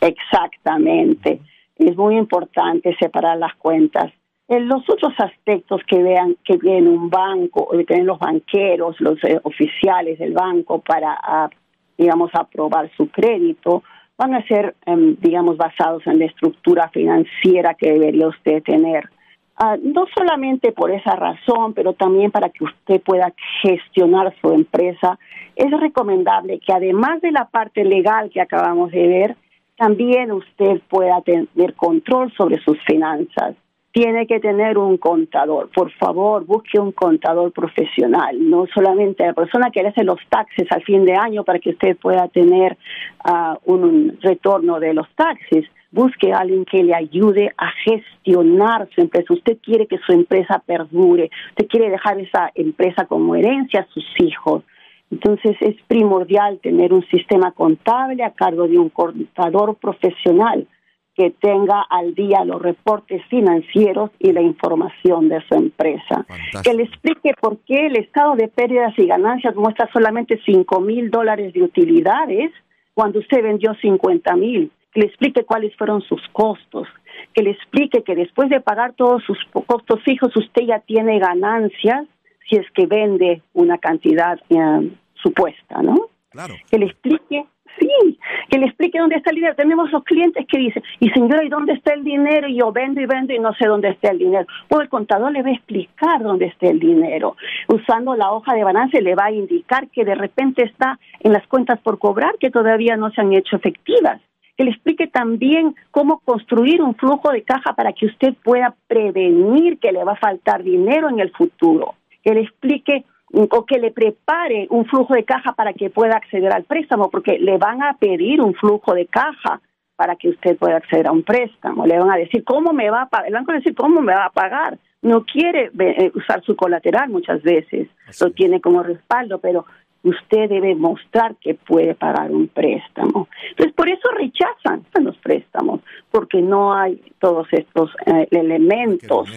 Exactamente. 0.00 1.40
Es 1.76 1.96
muy 1.96 2.16
importante 2.16 2.94
separar 3.00 3.38
las 3.38 3.54
cuentas. 3.56 4.12
En 4.46 4.68
los 4.68 4.82
otros 4.88 5.12
aspectos 5.18 5.80
que 5.88 6.02
vean 6.02 6.36
que 6.44 6.56
viene 6.58 6.88
un 6.88 7.08
banco, 7.08 7.68
que 7.70 7.84
tienen 7.84 8.06
los 8.06 8.18
banqueros, 8.18 9.00
los 9.00 9.22
eh, 9.24 9.40
oficiales 9.42 10.18
del 10.18 10.32
banco 10.32 10.80
para, 10.80 11.16
ah, 11.22 11.48
digamos, 11.96 12.30
aprobar 12.34 12.90
su 12.96 13.08
crédito, 13.08 13.82
van 14.16 14.34
a 14.34 14.46
ser, 14.46 14.74
em, 14.86 15.16
digamos, 15.20 15.56
basados 15.56 16.06
en 16.06 16.18
la 16.18 16.26
estructura 16.26 16.88
financiera 16.88 17.74
que 17.74 17.92
debería 17.92 18.28
usted 18.28 18.62
tener. 18.62 19.08
Ah, 19.56 19.76
no 19.80 20.06
solamente 20.16 20.72
por 20.72 20.90
esa 20.90 21.14
razón, 21.14 21.74
pero 21.74 21.92
también 21.92 22.32
para 22.32 22.48
que 22.48 22.64
usted 22.64 23.00
pueda 23.00 23.32
gestionar 23.62 24.34
su 24.40 24.50
empresa, 24.50 25.18
es 25.54 25.70
recomendable 25.70 26.58
que 26.58 26.72
además 26.72 27.20
de 27.20 27.30
la 27.30 27.44
parte 27.44 27.84
legal 27.84 28.30
que 28.30 28.40
acabamos 28.40 28.90
de 28.90 29.06
ver, 29.06 29.36
también 29.76 30.32
usted 30.32 30.80
pueda 30.88 31.20
tener 31.22 31.74
control 31.74 32.32
sobre 32.36 32.60
sus 32.62 32.78
finanzas. 32.84 33.54
Tiene 33.94 34.26
que 34.26 34.40
tener 34.40 34.76
un 34.76 34.96
contador. 34.96 35.70
Por 35.70 35.92
favor, 35.92 36.44
busque 36.44 36.80
un 36.80 36.90
contador 36.90 37.52
profesional, 37.52 38.36
no 38.40 38.66
solamente 38.74 39.24
la 39.24 39.34
persona 39.34 39.70
que 39.70 39.86
hace 39.86 40.02
los 40.02 40.18
taxes 40.28 40.66
al 40.72 40.82
fin 40.82 41.04
de 41.04 41.14
año 41.14 41.44
para 41.44 41.60
que 41.60 41.70
usted 41.70 41.96
pueda 41.98 42.26
tener 42.26 42.76
ah, 43.24 43.56
un 43.66 44.18
retorno 44.20 44.80
de 44.80 44.94
los 44.94 45.06
taxes 45.14 45.64
busque 45.92 46.32
a 46.32 46.38
alguien 46.38 46.64
que 46.64 46.82
le 46.82 46.92
ayude 46.92 47.52
a 47.56 47.70
gestionar 47.84 48.88
su 48.92 49.00
empresa. 49.00 49.32
Usted 49.32 49.58
quiere 49.62 49.86
que 49.86 49.98
su 49.98 50.10
empresa 50.10 50.60
perdure, 50.66 51.30
usted 51.50 51.68
quiere 51.68 51.88
dejar 51.88 52.18
esa 52.18 52.50
empresa 52.56 53.06
como 53.06 53.36
herencia 53.36 53.82
a 53.82 53.92
sus 53.94 54.04
hijos. 54.18 54.64
Entonces 55.12 55.56
es 55.60 55.76
primordial 55.86 56.58
tener 56.58 56.92
un 56.92 57.06
sistema 57.06 57.52
contable 57.52 58.24
a 58.24 58.30
cargo 58.30 58.66
de 58.66 58.76
un 58.76 58.88
contador 58.88 59.76
profesional 59.76 60.66
que 61.14 61.30
tenga 61.30 61.82
al 61.88 62.14
día 62.14 62.44
los 62.44 62.60
reportes 62.60 63.22
financieros 63.26 64.10
y 64.18 64.32
la 64.32 64.42
información 64.42 65.28
de 65.28 65.40
su 65.48 65.54
empresa. 65.54 66.26
Que 66.62 66.74
le 66.74 66.84
explique 66.84 67.34
por 67.40 67.58
qué 67.58 67.86
el 67.86 67.96
estado 67.96 68.34
de 68.34 68.48
pérdidas 68.48 68.98
y 68.98 69.06
ganancias 69.06 69.54
muestra 69.54 69.88
solamente 69.92 70.40
5 70.44 70.80
mil 70.80 71.10
dólares 71.10 71.52
de 71.52 71.62
utilidades 71.62 72.50
cuando 72.94 73.20
usted 73.20 73.42
vendió 73.42 73.74
50 73.74 74.36
mil 74.36 74.70
que 74.94 75.00
le 75.00 75.06
explique 75.06 75.44
cuáles 75.44 75.76
fueron 75.76 76.00
sus 76.02 76.22
costos, 76.32 76.86
que 77.34 77.42
le 77.42 77.50
explique 77.50 78.04
que 78.04 78.14
después 78.14 78.48
de 78.48 78.60
pagar 78.60 78.94
todos 78.94 79.22
sus 79.24 79.38
costos 79.66 80.00
fijos 80.04 80.34
usted 80.36 80.62
ya 80.66 80.78
tiene 80.78 81.18
ganancias 81.18 82.06
si 82.48 82.56
es 82.56 82.70
que 82.70 82.86
vende 82.86 83.42
una 83.52 83.78
cantidad 83.78 84.38
eh, 84.48 84.90
supuesta, 85.14 85.82
¿no? 85.82 86.08
Claro. 86.30 86.54
Que 86.70 86.78
le 86.78 86.86
explique, 86.86 87.44
sí, 87.78 88.18
que 88.48 88.58
le 88.58 88.66
explique 88.66 88.98
dónde 88.98 89.16
está 89.16 89.30
el 89.30 89.36
dinero. 89.36 89.54
Tenemos 89.54 89.90
los 89.90 90.04
clientes 90.04 90.46
que 90.46 90.58
dicen, 90.58 90.82
y 91.00 91.08
señora, 91.10 91.44
¿y 91.44 91.48
dónde 91.48 91.74
está 91.74 91.94
el 91.94 92.04
dinero? 92.04 92.48
Y 92.48 92.58
yo 92.58 92.72
vendo 92.72 93.00
y 93.00 93.06
vendo 93.06 93.32
y 93.32 93.38
no 93.38 93.52
sé 93.54 93.66
dónde 93.66 93.90
está 93.90 94.10
el 94.10 94.18
dinero. 94.18 94.46
Pues 94.68 94.82
el 94.82 94.88
contador 94.88 95.32
le 95.32 95.42
va 95.42 95.48
a 95.48 95.54
explicar 95.54 96.22
dónde 96.22 96.46
está 96.46 96.68
el 96.68 96.78
dinero. 96.78 97.36
Usando 97.68 98.14
la 98.16 98.32
hoja 98.32 98.54
de 98.54 98.64
balance 98.64 99.00
le 99.00 99.14
va 99.14 99.26
a 99.26 99.32
indicar 99.32 99.88
que 99.88 100.04
de 100.04 100.14
repente 100.14 100.64
está 100.64 100.98
en 101.20 101.32
las 101.32 101.46
cuentas 101.46 101.80
por 101.80 101.98
cobrar 101.98 102.34
que 102.38 102.50
todavía 102.50 102.96
no 102.96 103.10
se 103.10 103.20
han 103.20 103.32
hecho 103.32 103.56
efectivas 103.56 104.20
que 104.56 104.64
le 104.64 104.70
explique 104.70 105.08
también 105.08 105.74
cómo 105.90 106.20
construir 106.20 106.80
un 106.80 106.94
flujo 106.94 107.30
de 107.30 107.42
caja 107.42 107.74
para 107.74 107.92
que 107.92 108.06
usted 108.06 108.34
pueda 108.44 108.74
prevenir 108.86 109.78
que 109.78 109.92
le 109.92 110.04
va 110.04 110.12
a 110.12 110.16
faltar 110.16 110.62
dinero 110.62 111.08
en 111.08 111.18
el 111.18 111.32
futuro, 111.32 111.94
que 112.22 112.34
le 112.34 112.42
explique 112.42 113.04
o 113.34 113.64
que 113.64 113.78
le 113.78 113.90
prepare 113.90 114.66
un 114.70 114.86
flujo 114.86 115.14
de 115.14 115.24
caja 115.24 115.52
para 115.52 115.72
que 115.72 115.90
pueda 115.90 116.16
acceder 116.16 116.52
al 116.52 116.64
préstamo, 116.64 117.10
porque 117.10 117.38
le 117.38 117.58
van 117.58 117.82
a 117.82 117.94
pedir 117.94 118.40
un 118.40 118.54
flujo 118.54 118.94
de 118.94 119.06
caja 119.06 119.60
para 119.96 120.16
que 120.16 120.28
usted 120.28 120.56
pueda 120.56 120.76
acceder 120.76 121.06
a 121.06 121.12
un 121.12 121.22
préstamo. 121.22 121.86
Le 121.86 121.98
van 121.98 122.10
a 122.10 122.16
decir 122.16 122.44
cómo 122.44 122.72
me 122.72 122.90
va 122.90 123.02
a 123.02 123.08
pagar, 123.08 123.26
el 123.28 123.34
banco 123.34 123.52
va 123.52 123.54
a 123.54 123.58
decir 123.58 123.74
cómo 123.74 124.00
me 124.00 124.14
va 124.14 124.26
a 124.26 124.30
pagar. 124.30 124.78
No 125.02 125.24
quiere 125.24 125.70
eh, 125.78 126.12
usar 126.14 126.42
su 126.44 126.56
colateral 126.56 127.10
muchas 127.10 127.42
veces, 127.42 127.88
lo 128.20 128.30
tiene 128.30 128.60
como 128.60 128.82
respaldo, 128.82 129.38
pero 129.38 129.66
usted 130.02 130.48
debe 130.48 130.74
mostrar 130.74 131.36
que 131.36 131.54
puede 131.54 131.94
pagar 131.94 132.30
un 132.30 132.48
préstamo. 132.48 133.28
Entonces, 133.50 133.74
por 133.74 133.88
eso 133.88 134.08
rechazan 134.16 134.84
los 135.00 135.16
préstamos, 135.18 135.80
porque 136.14 136.40
no 136.40 136.72
hay 136.72 137.02
todos 137.18 137.48
estos 137.50 137.90
eh, 138.06 138.28
elementos. 138.30 139.28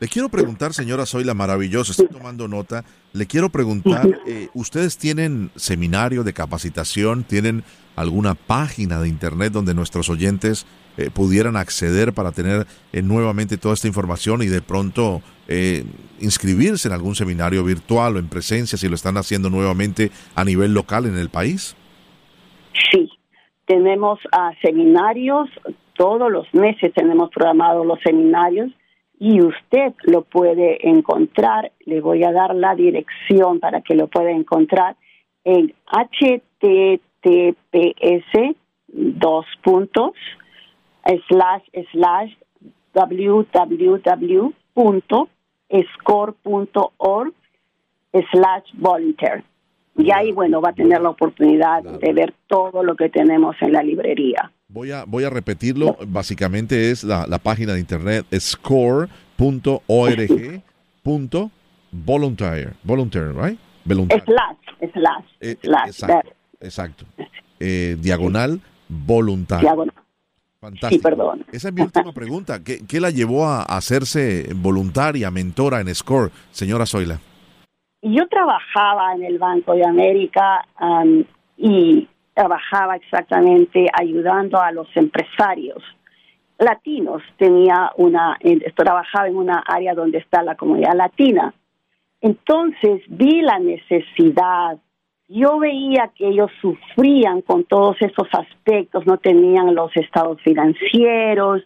Le 0.00 0.08
quiero 0.08 0.30
preguntar, 0.30 0.72
señora 0.72 1.04
Soy 1.04 1.24
la 1.24 1.34
maravillosa, 1.34 1.92
estoy 1.92 2.06
tomando 2.06 2.48
nota, 2.48 2.86
le 3.12 3.26
quiero 3.26 3.50
preguntar, 3.50 4.18
eh, 4.26 4.48
¿ustedes 4.54 4.96
tienen 4.96 5.50
seminario 5.54 6.24
de 6.24 6.32
capacitación? 6.32 7.24
¿Tienen 7.24 7.64
alguna 7.96 8.34
página 8.34 8.98
de 8.98 9.08
internet 9.08 9.52
donde 9.52 9.74
nuestros 9.74 10.08
oyentes 10.08 10.66
eh, 10.96 11.10
pudieran 11.12 11.56
acceder 11.56 12.14
para 12.14 12.32
tener 12.32 12.66
nuevamente 13.02 13.58
toda 13.58 13.74
esta 13.74 13.88
información 13.88 14.40
y 14.40 14.46
de 14.46 14.62
pronto 14.62 15.20
eh, 15.48 15.84
inscribirse 16.18 16.88
en 16.88 16.94
algún 16.94 17.14
seminario 17.14 17.62
virtual 17.62 18.16
o 18.16 18.18
en 18.18 18.28
presencia 18.28 18.78
si 18.78 18.88
lo 18.88 18.94
están 18.94 19.18
haciendo 19.18 19.50
nuevamente 19.50 20.10
a 20.34 20.44
nivel 20.44 20.72
local 20.72 21.04
en 21.04 21.18
el 21.18 21.28
país? 21.28 21.76
Sí, 22.90 23.11
tenemos 23.66 24.18
uh, 24.26 24.52
seminarios, 24.62 25.48
todos 25.94 26.30
los 26.30 26.52
meses 26.54 26.92
tenemos 26.94 27.30
programados 27.30 27.86
los 27.86 28.00
seminarios 28.00 28.70
y 29.18 29.40
usted 29.40 29.94
lo 30.02 30.22
puede 30.22 30.88
encontrar, 30.88 31.72
le 31.80 32.00
voy 32.00 32.24
a 32.24 32.32
dar 32.32 32.54
la 32.54 32.74
dirección 32.74 33.60
para 33.60 33.80
que 33.82 33.94
lo 33.94 34.08
pueda 34.08 34.30
encontrar 34.30 34.96
en 35.44 35.74
https 35.86 37.06
dos 38.88 39.46
puntos 39.62 40.12
slash 41.28 41.62
slash 41.92 42.36
www 42.94 44.52
score.org 45.80 47.34
slash 48.32 48.64
volunteer. 48.78 49.42
Y 49.96 50.10
ahí, 50.10 50.32
bueno, 50.32 50.60
va 50.60 50.70
a 50.70 50.72
tener 50.72 51.00
la 51.00 51.10
oportunidad 51.10 51.82
de 51.82 52.12
ver 52.12 52.34
todo 52.46 52.82
lo 52.82 52.96
que 52.96 53.08
tenemos 53.08 53.56
en 53.60 53.72
la 53.72 53.82
librería. 53.82 54.50
Voy 54.68 54.90
a, 54.90 55.04
voy 55.04 55.24
a 55.24 55.30
repetirlo. 55.30 55.96
Básicamente 56.06 56.90
es 56.90 57.04
la, 57.04 57.26
la 57.26 57.38
página 57.38 57.74
de 57.74 57.80
internet 57.80 58.24
score.org 58.38 59.12
volunteer, 61.92 62.74
volunteer, 62.82 63.34
right? 63.34 63.58
Slash, 63.84 64.56
slash, 64.92 65.24
eh, 65.40 65.56
Exacto, 65.60 66.30
exacto. 66.60 67.04
Eh, 67.58 67.96
diagonal 68.00 68.60
voluntario. 68.88 69.68
Diagonal. 69.68 69.94
Fantástico. 70.60 71.02
perdón. 71.02 71.44
Esa 71.50 71.68
es 71.68 71.74
mi 71.74 71.82
última 71.82 72.12
pregunta. 72.12 72.62
¿Qué, 72.62 73.00
la 73.00 73.10
llevó 73.10 73.46
a 73.46 73.62
hacerse 73.62 74.48
voluntaria, 74.54 75.30
mentora 75.32 75.80
en 75.80 75.92
SCORE, 75.92 76.30
señora 76.52 76.86
Zoila? 76.86 77.18
Yo 78.02 78.26
trabajaba 78.28 79.14
en 79.14 79.22
el 79.22 79.38
Banco 79.38 79.74
de 79.74 79.86
América 79.86 80.66
y 81.56 82.08
trabajaba 82.34 82.96
exactamente 82.96 83.86
ayudando 83.92 84.60
a 84.60 84.72
los 84.72 84.88
empresarios 84.96 85.82
latinos. 86.58 87.22
Tenía 87.36 87.92
una, 87.96 88.36
trabajaba 88.74 89.28
en 89.28 89.36
una 89.36 89.62
área 89.66 89.94
donde 89.94 90.18
está 90.18 90.42
la 90.42 90.56
comunidad 90.56 90.94
latina. 90.94 91.54
Entonces 92.20 93.02
vi 93.08 93.40
la 93.40 93.58
necesidad 93.58 94.78
yo 95.34 95.58
veía 95.58 96.10
que 96.14 96.28
ellos 96.28 96.50
sufrían 96.60 97.40
con 97.40 97.64
todos 97.64 97.96
esos 98.00 98.28
aspectos, 98.32 99.06
no 99.06 99.16
tenían 99.16 99.74
los 99.74 99.96
estados 99.96 100.38
financieros, 100.42 101.62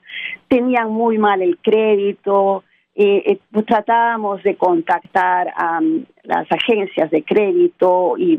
tenían 0.47 0.93
muy 0.93 1.19
mal 1.19 1.43
el 1.43 1.59
crédito, 1.59 2.63
eh, 2.99 3.23
eh, 3.27 3.39
pues 3.53 3.67
tratábamos 3.67 4.43
de 4.43 4.57
contactar 4.57 5.53
a 5.55 5.81
las 6.23 6.51
agencias 6.51 7.11
de 7.11 7.23
crédito 7.25 8.15
y 8.17 8.39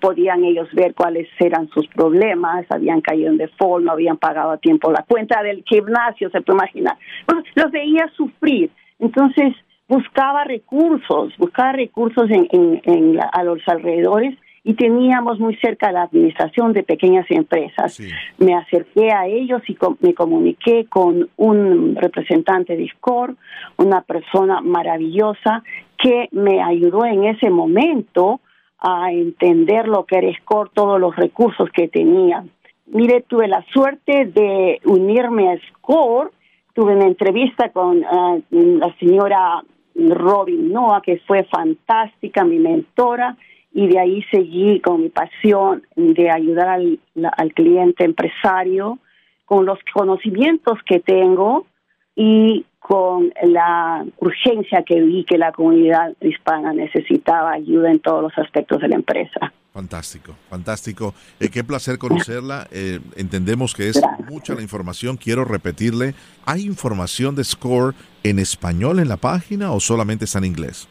podían 0.00 0.44
ellos 0.44 0.66
ver 0.72 0.94
cuáles 0.94 1.28
eran 1.38 1.68
sus 1.68 1.86
problemas, 1.88 2.64
habían 2.70 3.02
caído 3.02 3.30
en 3.30 3.36
default, 3.36 3.84
no 3.84 3.92
habían 3.92 4.16
pagado 4.16 4.52
a 4.52 4.56
tiempo 4.56 4.90
la 4.90 5.04
cuenta 5.06 5.42
del 5.42 5.62
gimnasio, 5.66 6.30
se 6.30 6.40
puede 6.40 6.56
imaginar. 6.56 6.96
Pues, 7.26 7.44
los 7.54 7.70
veía 7.70 8.10
sufrir, 8.16 8.70
entonces 8.98 9.54
buscaba 9.86 10.44
recursos, 10.44 11.36
buscaba 11.36 11.72
recursos 11.72 12.30
en, 12.30 13.20
a 13.32 13.42
los 13.42 13.60
alrededores 13.66 14.38
y 14.64 14.74
teníamos 14.74 15.38
muy 15.38 15.56
cerca 15.56 15.92
la 15.92 16.02
administración 16.02 16.72
de 16.72 16.82
pequeñas 16.82 17.26
empresas. 17.30 18.00
Me 18.38 18.54
acerqué 18.54 19.12
a 19.12 19.26
ellos 19.26 19.62
y 19.68 19.76
me 20.00 20.14
comuniqué 20.14 20.86
con 20.86 21.28
un 21.36 21.96
representante 21.96 22.76
de 22.76 22.88
SCORE, 22.88 23.34
una 23.76 24.02
persona 24.02 24.60
maravillosa 24.60 25.62
que 25.98 26.28
me 26.32 26.62
ayudó 26.62 27.04
en 27.04 27.24
ese 27.24 27.50
momento 27.50 28.40
a 28.78 29.10
entender 29.12 29.88
lo 29.88 30.04
que 30.04 30.18
era 30.18 30.32
SCORE, 30.40 30.70
todos 30.72 31.00
los 31.00 31.16
recursos 31.16 31.68
que 31.70 31.88
tenía. 31.88 32.44
Mire, 32.86 33.22
tuve 33.22 33.48
la 33.48 33.64
suerte 33.72 34.26
de 34.26 34.80
unirme 34.84 35.52
a 35.52 35.58
SCORE, 35.68 36.30
tuve 36.74 36.94
una 36.94 37.06
entrevista 37.06 37.70
con 37.70 38.04
ah, 38.04 38.38
la 38.50 38.94
señora 38.98 39.62
Robin 39.94 40.72
Noah, 40.72 41.02
que 41.02 41.18
fue 41.26 41.44
fantástica, 41.44 42.44
mi 42.44 42.58
mentora, 42.58 43.36
y 43.72 43.86
de 43.86 43.98
ahí 43.98 44.24
seguí 44.30 44.80
con 44.80 45.02
mi 45.02 45.08
pasión 45.08 45.82
de 45.96 46.30
ayudar 46.30 46.68
al, 46.68 46.98
al 47.36 47.52
cliente 47.52 48.04
empresario 48.04 48.98
con 49.44 49.66
los 49.66 49.78
conocimientos 49.92 50.78
que 50.84 51.00
tengo 51.00 51.66
y 52.14 52.66
con 52.78 53.32
la 53.42 54.04
urgencia 54.18 54.82
que 54.82 55.00
vi 55.02 55.24
que 55.24 55.38
la 55.38 55.52
comunidad 55.52 56.14
hispana 56.20 56.72
necesitaba 56.72 57.52
ayuda 57.52 57.90
en 57.90 58.00
todos 58.00 58.22
los 58.22 58.38
aspectos 58.38 58.80
de 58.80 58.88
la 58.88 58.96
empresa. 58.96 59.52
Fantástico, 59.72 60.34
fantástico. 60.48 61.14
Eh, 61.38 61.50
qué 61.50 61.62
placer 61.62 61.98
conocerla. 61.98 62.66
Eh, 62.72 62.98
entendemos 63.16 63.74
que 63.74 63.88
es 63.88 64.00
mucha 64.28 64.54
la 64.54 64.62
información. 64.62 65.16
Quiero 65.16 65.44
repetirle, 65.44 66.14
¿hay 66.44 66.62
información 66.62 67.36
de 67.36 67.44
Score 67.44 67.94
en 68.24 68.38
español 68.38 68.98
en 68.98 69.08
la 69.08 69.18
página 69.18 69.70
o 69.72 69.78
solamente 69.78 70.24
está 70.24 70.38
en 70.38 70.46
inglés? 70.46 70.88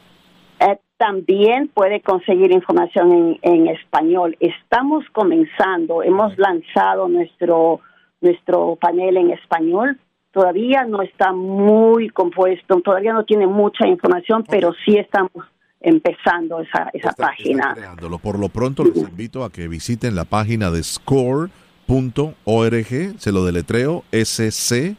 También 0.97 1.67
puede 1.67 2.01
conseguir 2.01 2.51
información 2.51 3.11
en, 3.11 3.39
en, 3.41 3.67
español. 3.67 4.35
Estamos 4.39 5.05
comenzando, 5.11 6.01
hemos 6.01 6.35
lanzado 6.37 7.07
nuestro, 7.07 7.81
nuestro 8.19 8.77
panel 8.77 9.17
en 9.17 9.29
español, 9.31 9.99
todavía 10.31 10.85
no 10.85 11.03
está 11.03 11.33
muy 11.33 12.09
compuesto, 12.09 12.81
todavía 12.81 13.13
no 13.13 13.25
tiene 13.25 13.45
mucha 13.45 13.87
información, 13.87 14.43
pero 14.49 14.73
sí 14.85 14.97
estamos 14.97 15.31
empezando 15.81 16.61
esa, 16.61 16.89
esa 16.93 17.11
página. 17.13 17.75
Por 18.21 18.39
lo 18.39 18.49
pronto 18.49 18.83
les 18.83 18.97
invito 18.97 19.43
a 19.43 19.51
que 19.51 19.67
visiten 19.67 20.15
la 20.15 20.25
página 20.25 20.71
de 20.71 20.83
score.org, 20.83 21.49
se 23.19 23.31
lo 23.31 23.45
deletreo, 23.45 24.03
S-C-O-R-E.org, 24.11 24.95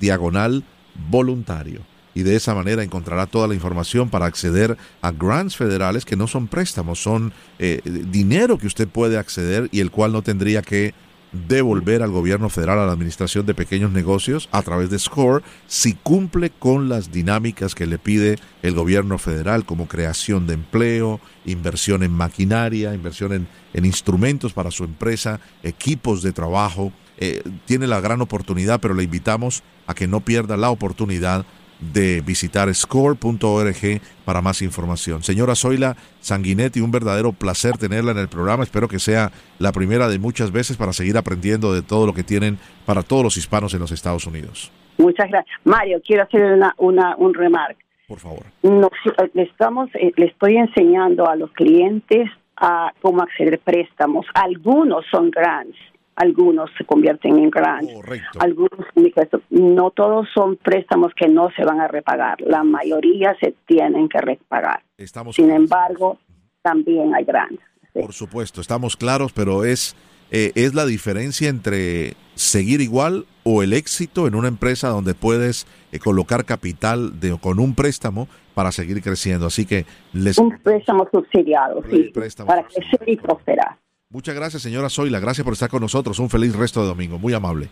diagonal 0.00 0.64
voluntario. 1.10 1.93
Y 2.14 2.22
de 2.22 2.36
esa 2.36 2.54
manera 2.54 2.82
encontrará 2.82 3.26
toda 3.26 3.48
la 3.48 3.54
información 3.54 4.08
para 4.08 4.26
acceder 4.26 4.76
a 5.02 5.10
grants 5.10 5.56
federales 5.56 6.04
que 6.04 6.16
no 6.16 6.26
son 6.26 6.46
préstamos, 6.46 7.02
son 7.02 7.32
eh, 7.58 7.80
dinero 7.84 8.58
que 8.58 8.66
usted 8.66 8.88
puede 8.88 9.18
acceder 9.18 9.68
y 9.72 9.80
el 9.80 9.90
cual 9.90 10.12
no 10.12 10.22
tendría 10.22 10.62
que 10.62 10.94
devolver 11.34 12.02
al 12.02 12.10
gobierno 12.10 12.48
federal 12.48 12.78
a 12.78 12.86
la 12.86 12.92
administración 12.92 13.44
de 13.44 13.54
pequeños 13.54 13.90
negocios 13.90 14.48
a 14.52 14.62
través 14.62 14.88
de 14.90 14.98
SCORE 14.98 15.44
si 15.66 15.94
cumple 15.94 16.50
con 16.50 16.88
las 16.88 17.10
dinámicas 17.10 17.74
que 17.74 17.86
le 17.86 17.98
pide 17.98 18.38
el 18.62 18.74
gobierno 18.74 19.18
federal 19.18 19.64
como 19.64 19.88
creación 19.88 20.46
de 20.46 20.54
empleo, 20.54 21.20
inversión 21.44 22.02
en 22.02 22.12
maquinaria, 22.12 22.94
inversión 22.94 23.48
en, 23.72 23.84
instrumentos 23.84 24.52
para 24.52 24.70
su 24.70 24.84
empresa, 24.84 25.40
equipos 25.62 26.22
de 26.22 26.32
trabajo. 26.32 26.92
Eh, 27.18 27.42
tiene 27.64 27.86
la 27.86 28.00
gran 28.00 28.20
oportunidad, 28.20 28.80
pero 28.80 28.94
le 28.94 29.02
invitamos 29.02 29.62
a 29.86 29.94
que 29.94 30.06
no 30.06 30.20
pierda 30.20 30.56
la 30.56 30.70
oportunidad 30.70 31.44
de 31.92 32.20
visitar 32.20 32.72
score.org 32.74 34.00
para 34.24 34.40
más 34.40 34.62
información. 34.62 35.22
Señora 35.22 35.54
Zoila 35.54 35.96
Sanguinetti, 36.20 36.80
un 36.80 36.90
verdadero 36.90 37.32
placer 37.32 37.76
tenerla 37.76 38.12
en 38.12 38.18
el 38.18 38.28
programa. 38.28 38.64
Espero 38.64 38.88
que 38.88 38.98
sea 38.98 39.30
la 39.58 39.72
primera 39.72 40.08
de 40.08 40.18
muchas 40.18 40.52
veces 40.52 40.76
para 40.76 40.92
seguir 40.92 41.16
aprendiendo 41.16 41.72
de 41.72 41.82
todo 41.82 42.06
lo 42.06 42.14
que 42.14 42.22
tienen 42.22 42.58
para 42.86 43.02
todos 43.02 43.22
los 43.22 43.36
hispanos 43.36 43.74
en 43.74 43.80
los 43.80 43.92
Estados 43.92 44.26
Unidos. 44.26 44.72
Muchas 44.98 45.28
gracias. 45.28 45.56
Mario, 45.64 46.00
quiero 46.04 46.22
hacer 46.22 46.42
una, 46.42 46.74
una, 46.78 47.16
un 47.16 47.34
remark. 47.34 47.76
Por 48.06 48.18
favor. 48.18 48.44
le, 48.62 49.42
estamos, 49.42 49.88
eh, 49.94 50.12
le 50.16 50.26
estoy 50.26 50.56
enseñando 50.56 51.28
a 51.28 51.36
los 51.36 51.50
clientes 51.52 52.30
a 52.56 52.92
cómo 53.00 53.22
acceder 53.22 53.54
a 53.54 53.58
préstamos. 53.58 54.26
Algunos 54.34 55.04
son 55.10 55.30
grants 55.30 55.76
algunos 56.16 56.70
se 56.78 56.84
convierten 56.84 57.38
en 57.38 57.50
grants, 57.50 57.92
algunos 58.38 58.86
no 59.50 59.90
todos 59.90 60.28
son 60.34 60.56
préstamos 60.56 61.12
que 61.14 61.28
no 61.28 61.50
se 61.56 61.64
van 61.64 61.80
a 61.80 61.88
repagar, 61.88 62.40
la 62.40 62.62
mayoría 62.64 63.36
se 63.40 63.54
tienen 63.66 64.08
que 64.08 64.20
repagar. 64.20 64.82
Sin 65.32 65.50
embargo, 65.50 66.18
también 66.62 67.14
hay 67.14 67.24
grants. 67.24 67.60
Por 67.92 68.12
supuesto, 68.12 68.60
estamos 68.60 68.96
claros, 68.96 69.32
pero 69.32 69.64
es 69.64 69.96
eh, 70.30 70.52
es 70.56 70.74
la 70.74 70.86
diferencia 70.86 71.48
entre 71.48 72.14
seguir 72.34 72.80
igual 72.80 73.26
o 73.44 73.62
el 73.62 73.72
éxito 73.72 74.26
en 74.26 74.34
una 74.34 74.48
empresa 74.48 74.88
donde 74.88 75.14
puedes 75.14 75.66
eh, 75.92 75.98
colocar 75.98 76.44
capital 76.44 77.20
de, 77.20 77.38
con 77.38 77.60
un 77.60 77.74
préstamo 77.74 78.26
para 78.54 78.72
seguir 78.72 79.00
creciendo. 79.02 79.46
Así 79.46 79.66
que 79.66 79.84
les 80.12 80.38
un 80.38 80.58
préstamo 80.58 81.06
subsidiado, 81.12 81.82
sí, 81.88 82.12
para 82.44 82.64
crecer 82.64 83.02
y 83.06 83.16
prosperar. 83.16 83.76
Muchas 84.10 84.34
gracias, 84.34 84.62
señora 84.62 84.90
Zoila. 84.90 85.20
Gracias 85.20 85.44
por 85.44 85.54
estar 85.54 85.70
con 85.70 85.80
nosotros. 85.80 86.18
Un 86.18 86.28
feliz 86.30 86.54
resto 86.54 86.82
de 86.82 86.88
domingo. 86.88 87.18
Muy 87.18 87.32
amable. 87.34 87.68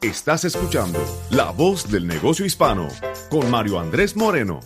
Estás 0.00 0.44
escuchando 0.46 0.98
La 1.30 1.50
Voz 1.50 1.90
del 1.90 2.06
Negocio 2.06 2.46
Hispano 2.46 2.88
con 3.30 3.50
Mario 3.50 3.78
Andrés 3.78 4.16
Moreno. 4.16 4.60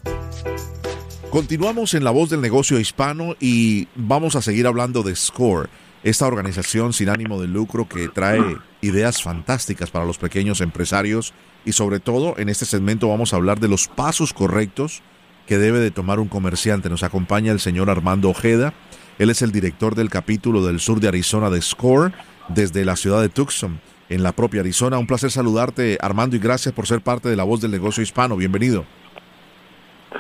Continuamos 1.35 1.95
en 1.95 2.05
la 2.05 2.13
voz 2.13 2.31
del 2.31 2.41
negocio 2.41 2.79
hispano 2.79 3.35
y 3.41 3.89
vamos 3.97 4.37
a 4.37 4.41
seguir 4.41 4.69
hablando 4.69 5.03
de 5.03 5.17
SCORE, 5.17 5.69
esta 6.05 6.29
organización 6.29 6.93
sin 6.93 7.09
ánimo 7.09 7.41
de 7.41 7.49
lucro 7.49 7.89
que 7.89 8.07
trae 8.07 8.41
ideas 8.83 9.21
fantásticas 9.21 9.91
para 9.91 10.05
los 10.05 10.17
pequeños 10.17 10.61
empresarios 10.61 11.35
y 11.65 11.73
sobre 11.73 11.99
todo 11.99 12.39
en 12.39 12.51
este 12.51 12.67
segmento 12.67 13.09
vamos 13.09 13.33
a 13.33 13.37
hablar 13.37 13.59
de 13.59 13.67
los 13.67 13.89
pasos 13.89 14.33
correctos 14.33 15.03
que 15.49 15.59
debe 15.59 15.81
de 15.81 15.91
tomar 15.91 16.21
un 16.21 16.29
comerciante. 16.29 16.89
Nos 16.89 17.03
acompaña 17.03 17.51
el 17.51 17.59
señor 17.59 17.91
Armando 17.91 18.31
Ojeda, 18.31 18.73
él 19.19 19.29
es 19.29 19.43
el 19.43 19.51
director 19.51 19.97
del 19.97 20.11
capítulo 20.11 20.65
del 20.65 20.79
sur 20.79 21.01
de 21.01 21.09
Arizona 21.09 21.51
de 21.51 21.63
SCORE 21.63 22.13
desde 22.47 22.85
la 22.85 22.95
ciudad 22.95 23.21
de 23.21 23.29
Tucson 23.29 23.81
en 24.09 24.23
la 24.23 24.31
propia 24.31 24.61
Arizona. 24.61 25.01
Un 25.01 25.09
placer 25.09 25.33
saludarte 25.33 25.99
Armando 26.01 26.37
y 26.37 26.39
gracias 26.39 26.73
por 26.73 26.87
ser 26.87 27.01
parte 27.01 27.29
de 27.29 27.35
la 27.35 27.43
voz 27.43 27.61
del 27.61 27.73
negocio 27.73 28.05
hispano. 28.05 28.37
Bienvenido. 28.37 28.87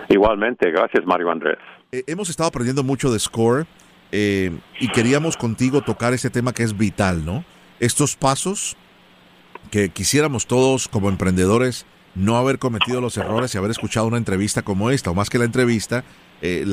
Igualmente, 0.08 0.70
gracias 0.70 1.04
Mario 1.06 1.30
Andrés. 1.30 1.58
Eh, 1.92 2.04
hemos 2.06 2.28
estado 2.28 2.48
aprendiendo 2.48 2.82
mucho 2.82 3.12
de 3.12 3.18
Score 3.18 3.66
eh, 4.12 4.50
y 4.80 4.88
queríamos 4.88 5.36
contigo 5.36 5.80
tocar 5.80 6.12
ese 6.12 6.30
tema 6.30 6.52
que 6.52 6.62
es 6.62 6.76
vital, 6.76 7.24
¿no? 7.24 7.44
Estos 7.80 8.16
pasos 8.16 8.76
que 9.70 9.88
quisiéramos 9.88 10.46
todos 10.46 10.88
como 10.88 11.08
emprendedores 11.08 11.86
no 12.14 12.36
haber 12.36 12.58
cometido 12.58 13.00
los 13.00 13.16
errores 13.16 13.54
y 13.54 13.58
haber 13.58 13.72
escuchado 13.72 14.06
una 14.06 14.18
entrevista 14.18 14.62
como 14.62 14.90
esta, 14.90 15.10
o 15.10 15.14
más 15.14 15.30
que 15.30 15.38
la 15.38 15.44
entrevista, 15.44 16.04
eh, 16.42 16.64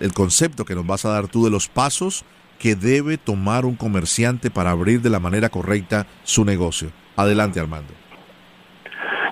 el 0.00 0.12
concepto 0.14 0.64
que 0.64 0.74
nos 0.74 0.86
vas 0.86 1.04
a 1.04 1.10
dar 1.10 1.28
tú 1.28 1.44
de 1.44 1.50
los 1.50 1.68
pasos 1.68 2.24
que 2.58 2.74
debe 2.74 3.18
tomar 3.18 3.66
un 3.66 3.76
comerciante 3.76 4.50
para 4.50 4.70
abrir 4.70 5.02
de 5.02 5.10
la 5.10 5.20
manera 5.20 5.48
correcta 5.50 6.06
su 6.22 6.44
negocio. 6.44 6.90
Adelante, 7.16 7.60
Armando. 7.60 7.92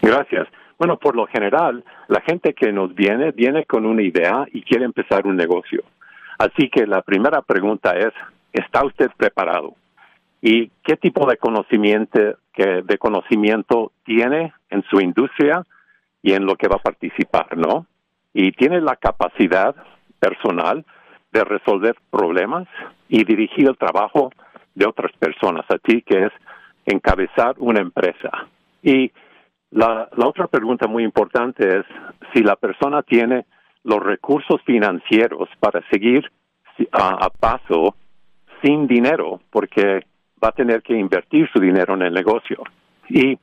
Gracias. 0.03 0.49
Bueno, 0.79 0.97
por 0.99 1.17
lo 1.17 1.27
general, 1.27 1.85
la 2.09 2.21
gente 2.23 2.55
que 2.55 2.73
nos 2.73 2.95
viene 2.95 3.31
viene 3.31 3.65
con 3.65 3.87
una 3.87 4.03
idea 4.03 4.47
y 4.53 4.63
quiere 4.63 4.85
empezar 4.85 5.27
un 5.27 5.37
negocio. 5.37 5.83
Así 6.39 6.69
que 6.69 6.87
la 6.87 7.03
primera 7.03 7.43
pregunta 7.43 7.93
es, 7.97 8.13
¿está 8.53 8.85
usted 8.85 9.11
preparado? 9.17 9.75
¿Y 10.41 10.71
qué 10.83 10.97
tipo 10.97 11.25
de 11.27 11.37
conocimiento, 11.37 12.37
de 12.57 12.99
conocimiento 12.99 13.93
tiene 14.05 14.53
en 14.71 14.83
su 14.91 15.01
industria 15.01 15.65
y 16.21 16.33
en 16.33 16.45
lo 16.45 16.57
que 16.57 16.69
va 16.69 16.77
a 16.77 16.83
participar, 16.83 17.57
no? 17.57 17.87
Y 18.35 18.51
tiene 18.53 18.81
la 18.81 18.97
capacidad 18.97 19.77
personal 20.19 20.85
de 21.33 21.45
resolver 21.45 21.95
problemas 22.11 22.67
y 23.09 23.25
dirigir 23.25 23.69
el 23.69 23.77
trabajo 23.77 24.33
de 24.75 24.87
otras 24.87 25.13
personas, 25.13 25.65
a 25.71 25.79
ti 25.79 26.03
que 26.03 26.25
es 26.25 26.33
encabezar 26.87 27.55
una 27.59 27.81
empresa. 27.81 28.31
Y 28.83 29.13
la, 29.73 30.09
otra 30.17 30.47
pregunta 30.47 30.87
muy 30.87 31.03
importante 31.03 31.79
es 31.79 31.87
si 32.33 32.43
la 32.43 32.57
persona 32.57 33.03
tiene 33.03 33.47
los 33.85 34.03
recursos 34.03 34.61
financieros 34.63 35.49
para 35.59 35.83
seguir 35.91 36.31
a, 36.93 37.29
paso 37.31 37.97
sin 38.63 38.87
dinero, 38.87 39.41
porque 39.51 40.05
va 40.43 40.49
a 40.49 40.53
tener 40.53 40.83
que 40.83 40.95
invertir 40.95 41.49
su 41.53 41.59
dinero 41.59 41.95
en 41.95 42.03
el 42.03 42.13
negocio. 42.13 42.63
Y, 43.09 43.39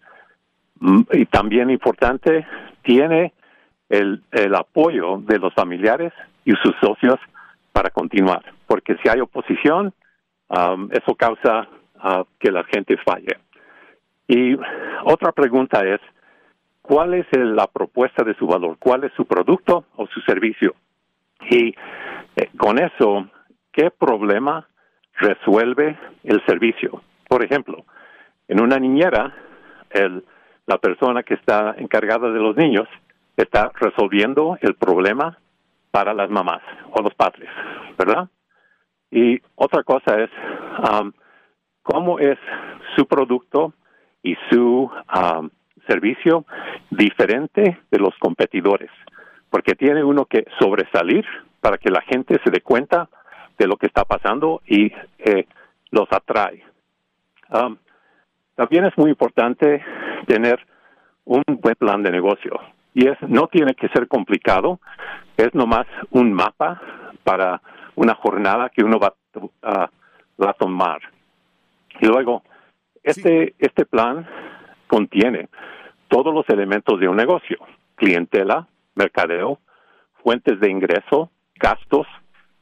mm, 0.80 1.02
y 1.14 1.26
también 1.26 1.70
importante, 1.70 2.46
tiene 2.84 3.34
el, 3.90 4.22
el 4.32 4.56
apoyo 4.56 5.18
de 5.18 5.40
los 5.40 5.54
familiares 5.54 6.14
y 6.46 6.54
sus 6.64 6.76
socios 6.80 7.20
para 7.72 7.90
continuar, 7.90 8.44
porque 8.68 8.96
si 9.02 9.10
hay 9.10 9.20
oposición, 9.20 9.94
um, 10.50 10.90
eso 10.92 11.16
causa 11.16 11.68
uh, 12.04 12.24
que 12.40 12.52
la 12.52 12.64
gente 12.64 12.98
falle. 12.98 13.38
Y 14.28 14.56
otra 15.04 15.32
pregunta 15.32 15.82
es, 15.86 16.00
cuál 16.90 17.14
es 17.14 17.28
la 17.32 17.68
propuesta 17.68 18.24
de 18.24 18.34
su 18.34 18.48
valor, 18.48 18.78
cuál 18.80 19.04
es 19.04 19.14
su 19.14 19.26
producto 19.28 19.86
o 19.96 20.08
su 20.08 20.22
servicio. 20.22 20.74
Y 21.52 21.68
eh, 21.68 22.50
con 22.58 22.80
eso, 22.80 23.30
¿qué 23.72 23.92
problema 23.92 24.68
resuelve 25.20 26.00
el 26.24 26.44
servicio? 26.48 27.04
Por 27.28 27.44
ejemplo, 27.44 27.86
en 28.48 28.60
una 28.60 28.80
niñera, 28.80 29.36
la 30.66 30.78
persona 30.80 31.22
que 31.22 31.36
está 31.36 31.76
encargada 31.78 32.32
de 32.32 32.40
los 32.40 32.58
niños 32.58 32.88
está 33.38 33.72
resolviendo 33.76 34.58
el 34.60 34.74
problema 34.74 35.38
para 35.92 36.16
las 36.16 36.32
mamás 36.32 36.64
o 36.92 37.04
los 37.04 37.14
padres, 37.14 37.50
¿verdad? 38.00 38.30
Y 39.12 39.40
otra 39.54 39.84
cosa 39.84 40.20
es 40.20 40.32
um, 40.92 41.12
cómo 41.84 42.18
es 42.18 42.40
su 42.96 43.06
producto 43.06 43.74
y 44.24 44.36
su 44.50 44.90
um, 45.16 45.50
servicio 45.90 46.46
diferente 46.92 47.80
de 47.90 48.00
los 48.00 48.14
competidores, 48.20 48.92
porque 49.50 49.74
tiene 49.74 50.04
uno 50.04 50.26
que 50.26 50.46
sobresalir 50.60 51.26
para 51.60 51.78
que 51.78 51.90
la 51.90 52.02
gente 52.02 52.40
se 52.44 52.52
dé 52.52 52.62
cuenta 52.62 53.10
de 53.58 53.68
lo 53.68 53.76
que 53.76 53.88
está 53.88 54.06
pasando 54.06 54.62
y 54.66 54.92
eh, 55.18 55.46
los 55.92 56.08
atrae. 56.12 56.64
Um, 57.50 57.78
también 58.56 58.86
es 58.86 58.98
muy 58.98 59.10
importante 59.10 59.84
tener 60.28 60.60
un 61.26 61.44
buen 61.62 61.76
plan 61.76 62.04
de 62.04 62.12
negocio 62.12 62.60
y 62.94 63.08
es 63.08 63.18
no 63.22 63.48
tiene 63.48 63.74
que 63.74 63.90
ser 63.90 64.08
complicado, 64.08 64.80
es 65.38 65.54
nomás 65.54 65.88
un 66.12 66.34
mapa 66.34 66.82
para 67.24 67.62
una 67.96 68.16
jornada 68.16 68.70
que 68.70 68.84
uno 68.84 69.00
va, 69.00 69.14
a 69.62 70.54
tomar. 70.54 71.00
Y 72.00 72.06
luego, 72.06 72.44
este, 73.04 73.56
este 73.60 73.86
plan 73.86 74.26
contiene 74.88 75.50
todos 76.10 76.34
los 76.34 76.48
elementos 76.50 77.00
de 77.00 77.08
un 77.08 77.16
negocio, 77.16 77.58
clientela, 77.96 78.68
mercadeo, 78.96 79.60
fuentes 80.22 80.60
de 80.60 80.70
ingreso, 80.70 81.30
gastos, 81.56 82.08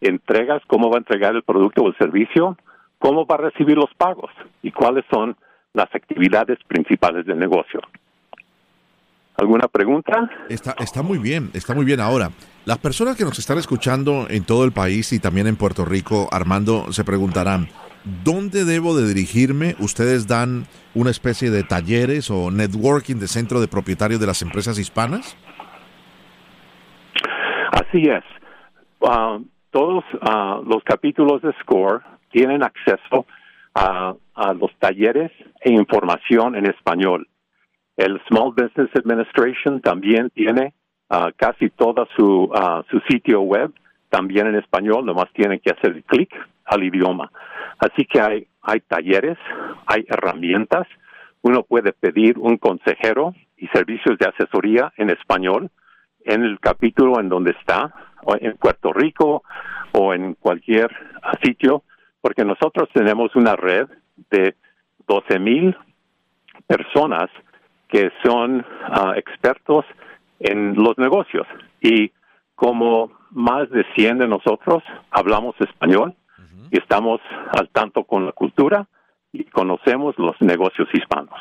entregas, 0.01 0.61
cómo 0.67 0.89
va 0.89 0.97
a 0.97 0.99
entregar 0.99 1.35
el 1.35 1.43
producto 1.43 1.83
o 1.83 1.87
el 1.87 1.97
servicio, 1.97 2.57
cómo 2.99 3.25
va 3.25 3.35
a 3.35 3.49
recibir 3.49 3.77
los 3.77 3.93
pagos 3.97 4.29
y 4.61 4.71
cuáles 4.71 5.05
son 5.11 5.35
las 5.73 5.93
actividades 5.93 6.59
principales 6.67 7.25
del 7.25 7.39
negocio. 7.39 7.79
¿Alguna 9.37 9.67
pregunta? 9.67 10.29
Está, 10.49 10.75
está 10.79 11.03
muy 11.03 11.19
bien, 11.19 11.51
está 11.53 11.75
muy 11.75 11.85
bien. 11.85 11.99
Ahora, 11.99 12.31
las 12.65 12.79
personas 12.79 13.15
que 13.15 13.23
nos 13.23 13.37
están 13.37 13.59
escuchando 13.59 14.25
en 14.29 14.43
todo 14.43 14.65
el 14.65 14.71
país 14.71 15.13
y 15.13 15.19
también 15.19 15.45
en 15.45 15.55
Puerto 15.55 15.85
Rico, 15.85 16.27
Armando, 16.31 16.91
se 16.91 17.03
preguntarán, 17.03 17.69
¿dónde 18.23 18.65
debo 18.65 18.95
de 18.95 19.07
dirigirme? 19.07 19.75
Ustedes 19.79 20.27
dan 20.27 20.65
una 20.95 21.11
especie 21.11 21.49
de 21.49 21.63
talleres 21.63 22.31
o 22.31 22.51
networking 22.51 23.15
de 23.15 23.27
centro 23.27 23.59
de 23.59 23.67
propietarios 23.67 24.19
de 24.19 24.27
las 24.27 24.41
empresas 24.41 24.79
hispanas. 24.79 25.37
Así 27.71 28.03
es. 28.03 28.23
Ah, 29.01 29.39
todos 29.71 30.03
ah, 30.21 30.61
los 30.65 30.83
capítulos 30.83 31.41
de 31.41 31.53
SCORE 31.61 32.03
tienen 32.31 32.63
acceso 32.63 33.25
a, 33.75 34.15
los 34.59 34.71
talleres 34.79 35.31
e 35.61 35.71
información 35.71 36.55
en 36.55 36.67
español. 36.67 37.27
El 37.95 38.21
Small 38.27 38.51
Business 38.51 38.89
Administration 38.95 39.81
también 39.81 40.29
tiene 40.29 40.73
uh, 41.09 41.31
casi 41.35 41.69
todo 41.71 42.07
su, 42.15 42.51
su 42.89 42.99
sitio 43.09 43.41
web, 43.41 43.71
también 44.09 44.47
en 44.47 44.55
español, 44.55 45.05
nomás 45.05 45.31
tienen 45.33 45.59
que 45.59 45.71
hacer 45.71 46.03
clic 46.03 46.29
al 46.67 46.83
idioma. 46.83 47.31
Así 47.79 48.05
que 48.05 48.21
hay, 48.21 48.47
hay 48.61 48.81
talleres, 48.81 49.37
hay 49.85 50.05
herramientas, 50.07 50.87
uno 51.41 51.63
puede 51.63 51.93
pedir 51.93 52.37
un 52.37 52.57
consejero 52.57 53.33
y 53.57 53.67
servicios 53.67 54.17
de 54.17 54.27
asesoría 54.27 54.91
en 54.97 55.09
español 55.09 55.69
en 56.25 56.43
el 56.43 56.59
capítulo 56.59 57.19
en 57.19 57.29
donde 57.29 57.51
está, 57.51 57.93
o 58.23 58.35
en 58.39 58.57
Puerto 58.57 58.91
Rico 58.91 59.43
o 59.93 60.13
en 60.13 60.33
cualquier 60.33 60.91
sitio, 61.41 61.83
porque 62.21 62.43
nosotros 62.43 62.89
tenemos 62.93 63.35
una 63.35 63.55
red 63.55 63.87
de 64.29 64.55
12 65.07 65.39
mil 65.39 65.75
personas 66.67 67.29
que 67.87 68.11
son 68.23 68.65
ah, 68.83 69.13
expertos 69.15 69.85
en 70.39 70.75
los 70.75 70.97
negocios 70.97 71.47
y 71.81 72.11
como 72.55 73.11
más 73.31 73.69
de 73.69 73.85
100 73.95 74.19
de 74.19 74.27
nosotros 74.27 74.83
hablamos 75.11 75.55
español 75.61 76.13
y 76.71 76.77
estamos 76.77 77.19
al 77.57 77.69
tanto 77.69 78.03
con 78.03 78.25
la 78.25 78.31
cultura 78.31 78.87
y 79.31 79.43
conocemos 79.45 80.17
los 80.17 80.39
negocios 80.41 80.87
hispanos. 80.93 81.35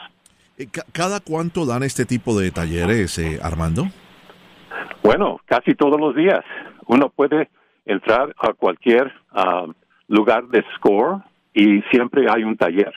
Eh, 0.58 0.66
¿Cada 0.92 1.20
cuánto 1.20 1.66
dan 1.66 1.82
este 1.82 2.04
tipo 2.04 2.38
de 2.38 2.50
talleres, 2.50 3.18
eh, 3.18 3.38
Armando? 3.42 3.84
Bueno, 5.02 5.40
casi 5.46 5.74
todos 5.74 6.00
los 6.00 6.14
días. 6.14 6.44
Uno 6.86 7.08
puede 7.08 7.48
entrar 7.84 8.34
a 8.38 8.52
cualquier 8.52 9.12
ah, 9.32 9.66
lugar 10.08 10.46
de 10.48 10.64
Score 10.76 11.22
y 11.54 11.82
siempre 11.90 12.26
hay 12.30 12.44
un 12.44 12.56
taller. 12.56 12.92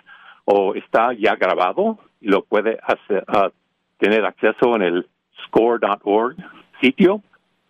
O 0.46 0.74
está 0.76 1.14
ya 1.14 1.36
grabado 1.36 2.00
y 2.20 2.28
lo 2.28 2.44
puede 2.44 2.78
hacer, 2.84 3.24
uh, 3.30 3.50
tener 3.98 4.26
acceso 4.26 4.76
en 4.76 4.82
el 4.82 5.08
score.org 5.46 6.36
sitio 6.82 7.22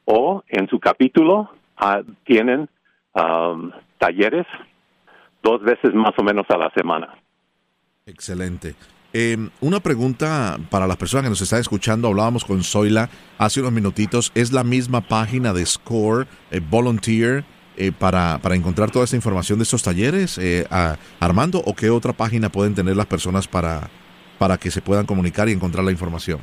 o 0.06 0.44
en 0.48 0.68
su 0.70 0.80
capítulo 0.80 1.52
uh, 1.82 2.04
tienen 2.24 2.70
um, 3.14 3.72
talleres 4.00 4.46
dos 5.44 5.62
veces 5.62 5.94
más 5.94 6.14
o 6.18 6.24
menos 6.24 6.46
a 6.50 6.58
la 6.58 6.72
semana. 6.72 7.16
Excelente. 8.06 8.76
Eh, 9.14 9.38
una 9.62 9.80
pregunta 9.80 10.58
para 10.70 10.88
las 10.88 10.98
personas 10.98 11.24
que 11.24 11.30
nos 11.30 11.42
están 11.42 11.60
escuchando, 11.60 12.08
hablábamos 12.08 12.46
con 12.46 12.64
Zoila 12.64 13.10
hace 13.38 13.60
unos 13.60 13.72
minutitos, 13.72 14.32
¿es 14.36 14.52
la 14.52 14.64
misma 14.64 15.02
página 15.02 15.54
de 15.54 15.66
Score 15.66 16.28
eh, 16.52 16.60
Volunteer 16.60 17.44
eh, 17.82 17.94
para, 17.98 18.40
para, 18.44 18.56
encontrar 18.56 18.92
toda 18.92 19.06
esta 19.06 19.16
información 19.16 19.58
de 19.58 19.64
estos 19.64 19.84
talleres, 19.84 20.38
eh, 20.38 20.66
a 20.70 20.98
Armando, 21.22 21.62
o 21.66 21.74
qué 21.74 21.90
otra 21.90 22.12
página 22.12 22.50
pueden 22.50 22.76
tener 22.76 22.98
las 22.98 23.06
personas 23.06 23.48
para, 23.48 23.88
para 24.38 24.58
que 24.58 24.70
se 24.70 24.82
puedan 24.82 25.06
comunicar 25.06 25.48
y 25.48 25.54
encontrar 25.54 25.86
la 25.86 25.92
información? 25.92 26.40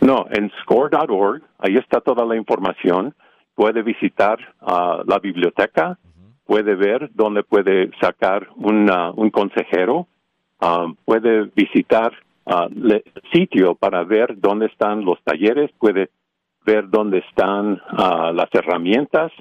No, 0.00 0.24
en 0.30 0.50
score.org, 0.62 1.42
ahí 1.58 1.76
está 1.76 2.00
toda 2.00 2.24
la 2.24 2.36
información. 2.36 3.14
Puede 3.54 3.82
visitar 3.82 4.38
uh, 4.62 5.04
la 5.06 5.18
biblioteca, 5.18 5.98
puede 6.46 6.74
ver 6.74 7.10
dónde 7.14 7.42
puede 7.42 7.90
sacar 8.00 8.48
una, 8.56 9.10
un 9.10 9.30
consejero, 9.30 10.06
uh, 10.60 10.94
puede 11.04 11.50
visitar 11.54 12.12
uh, 12.44 12.66
el 12.66 13.04
sitio 13.32 13.74
para 13.74 14.04
ver 14.04 14.38
dónde 14.38 14.66
están 14.66 15.04
los 15.04 15.22
talleres, 15.24 15.70
puede 15.78 16.10
ver 16.64 16.88
dónde 16.88 17.18
están 17.18 17.82
las 18.36 18.48
herramientas, 18.52 19.32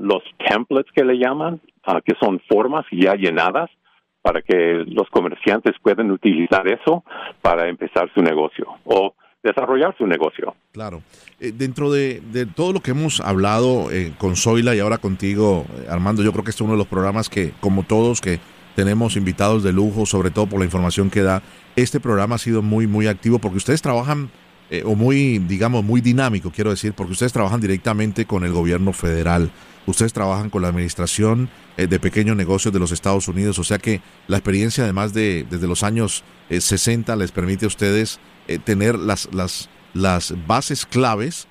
los 0.00 0.20
templates 0.48 0.90
que 0.92 1.04
le 1.04 1.16
llaman, 1.16 1.60
que 2.04 2.14
son 2.20 2.40
formas 2.48 2.84
ya 2.90 3.14
llenadas 3.14 3.70
para 4.20 4.42
que 4.42 4.84
los 4.88 5.08
comerciantes 5.10 5.76
puedan 5.80 6.10
utilizar 6.10 6.66
eso 6.66 7.04
para 7.40 7.68
empezar 7.68 8.10
su 8.14 8.20
negocio. 8.20 8.66
O 8.84 9.14
desarrollar 9.42 9.94
su 9.96 10.06
negocio. 10.06 10.54
Claro. 10.72 11.02
Eh, 11.38 11.52
dentro 11.54 11.90
de, 11.90 12.20
todo 12.54 12.72
lo 12.72 12.80
que 12.80 12.90
hemos 12.90 13.20
hablado 13.20 13.90
eh, 13.90 14.12
con 14.18 14.36
Zoila 14.36 14.74
y 14.74 14.80
ahora 14.80 14.98
contigo, 14.98 15.66
eh, 15.78 15.86
Armando, 15.88 16.22
yo 16.22 16.32
creo 16.32 16.44
que 16.44 16.50
este 16.50 16.62
es 16.62 16.66
uno 16.66 16.72
de 16.72 16.78
los 16.78 16.86
programas 16.86 17.28
que, 17.28 17.52
como 17.60 17.82
todos, 17.84 18.20
que 18.20 18.40
tenemos 18.76 19.16
invitados 19.16 19.62
de 19.62 19.72
lujo, 19.72 20.06
sobre 20.06 20.30
todo 20.30 20.46
por 20.46 20.58
la 20.58 20.64
información 20.64 21.10
que 21.10 21.22
da. 21.22 21.42
Este 21.76 22.00
programa 22.00 22.36
ha 22.36 22.38
sido 22.38 22.62
muy, 22.62 22.86
muy 22.86 23.06
activo 23.06 23.38
porque 23.38 23.58
ustedes 23.58 23.82
trabajan, 23.82 24.30
o 24.84 24.94
muy, 24.94 25.38
digamos, 25.38 25.82
muy 25.82 26.00
dinámico, 26.00 26.52
quiero 26.52 26.70
decir, 26.70 26.92
porque 26.92 27.12
ustedes 27.12 27.32
trabajan 27.32 27.60
directamente 27.60 28.24
con 28.24 28.44
el 28.44 28.52
gobierno 28.52 28.92
federal. 28.92 29.50
Ustedes 29.86 30.12
trabajan 30.12 30.50
con 30.50 30.62
la 30.62 30.68
administración 30.68 31.48
eh, 31.76 31.86
de 31.86 31.98
pequeños 31.98 32.36
negocios 32.36 32.72
de 32.72 32.78
los 32.78 32.92
Estados 32.92 33.28
Unidos, 33.28 33.58
o 33.58 33.64
sea 33.64 33.78
que 33.78 34.00
la 34.28 34.36
experiencia 34.36 34.84
además 34.84 35.12
de 35.14 35.46
desde 35.48 35.66
los 35.66 35.82
años 35.82 36.22
60 36.50 37.12
eh, 37.12 37.16
les 37.16 37.32
permite 37.32 37.64
a 37.64 37.68
ustedes 37.68 38.20
eh, 38.54 38.58
tener 38.58 38.96
las, 38.96 39.32
las, 39.32 39.70
las 39.94 40.34
bases 40.46 40.86
claves 40.86 41.48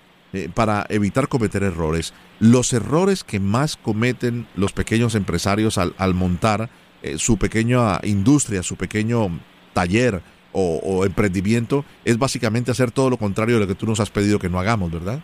para 0.54 0.86
evitar 0.90 1.28
cometer 1.28 1.64
errores. 1.64 2.14
Los 2.40 2.72
errores 2.74 3.24
que 3.24 3.40
más 3.40 3.78
cometen 3.78 4.46
los 4.56 4.74
pequeños 4.74 5.16
empresarios 5.16 5.80
al, 5.80 5.96
al 5.98 6.14
montar 6.14 6.70
su 7.16 7.40
pequeña 7.40 8.00
industria, 8.04 8.62
su 8.62 8.76
pequeño 8.76 9.40
taller 9.74 10.22
o, 10.52 11.06
emprendimiento, 11.06 11.86
es 12.06 12.18
básicamente 12.18 12.72
hacer 12.72 12.92
todo 12.92 13.10
lo 13.10 13.18
contrario 13.18 13.56
de 13.56 13.62
lo 13.62 13.68
que 13.68 13.76
tú 13.76 13.86
nos 13.86 14.00
has 14.00 14.10
pedido 14.10 14.40
que 14.40 14.50
no 14.50 14.60
hagamos, 14.60 14.92
¿verdad? 14.92 15.20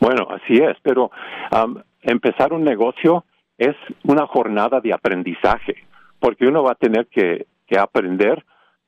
Bueno, 0.00 0.26
así 0.30 0.54
es, 0.54 0.76
pero 0.82 1.10
empezar 2.02 2.52
un 2.52 2.64
negocio 2.64 3.24
es 3.58 3.74
una 4.02 4.26
jornada 4.26 4.80
de 4.80 4.92
aprendizaje, 4.92 5.74
porque 6.18 6.46
uno 6.46 6.62
va 6.62 6.72
a 6.72 6.74
tener 6.74 7.06
que, 7.06 7.46
aprender 7.78 8.44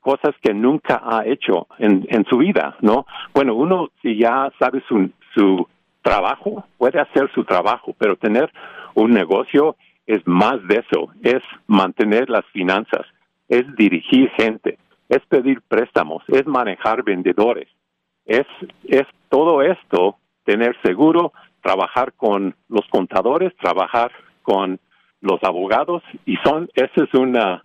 cosas 0.09 0.35
que 0.41 0.55
nunca 0.55 1.03
ha 1.05 1.27
hecho 1.27 1.67
en, 1.79 2.07
en 2.09 2.25
su 2.31 2.39
vida, 2.39 2.79
¿no? 2.81 3.05
Bueno, 3.35 3.55
uno 3.55 3.91
si 4.01 4.17
ya 4.17 4.51
sabe 4.59 4.83
su, 4.89 5.11
su 5.35 5.69
trabajo, 6.01 6.65
puede 6.79 6.99
hacer 6.99 7.31
su 7.35 7.45
trabajo, 7.45 7.95
pero 7.99 8.17
tener 8.17 8.51
un 8.95 9.13
negocio 9.13 9.77
es 10.07 10.27
más 10.27 10.67
de 10.67 10.77
eso, 10.77 11.11
es 11.23 11.43
mantener 11.67 12.31
las 12.31 12.47
finanzas, 12.55 13.05
es 13.51 13.65
dirigir 13.77 14.31
gente, 14.31 14.79
es 15.11 15.21
pedir 15.29 15.61
préstamos, 15.69 16.23
es 16.29 16.47
manejar 16.47 17.03
vendedores, 17.03 17.69
es, 18.25 18.47
es 18.85 19.05
todo 19.29 19.61
esto, 19.61 20.17
tener 20.45 20.75
seguro, 20.83 21.35
trabajar 21.63 22.15
con 22.15 22.55
los 22.71 22.87
contadores, 22.89 23.55
trabajar 23.59 24.11
con 24.41 24.81
los 25.21 25.45
abogados 25.45 26.03
y 26.25 26.37
son 26.39 26.71
esa 26.75 27.05
es 27.05 27.13
una 27.13 27.63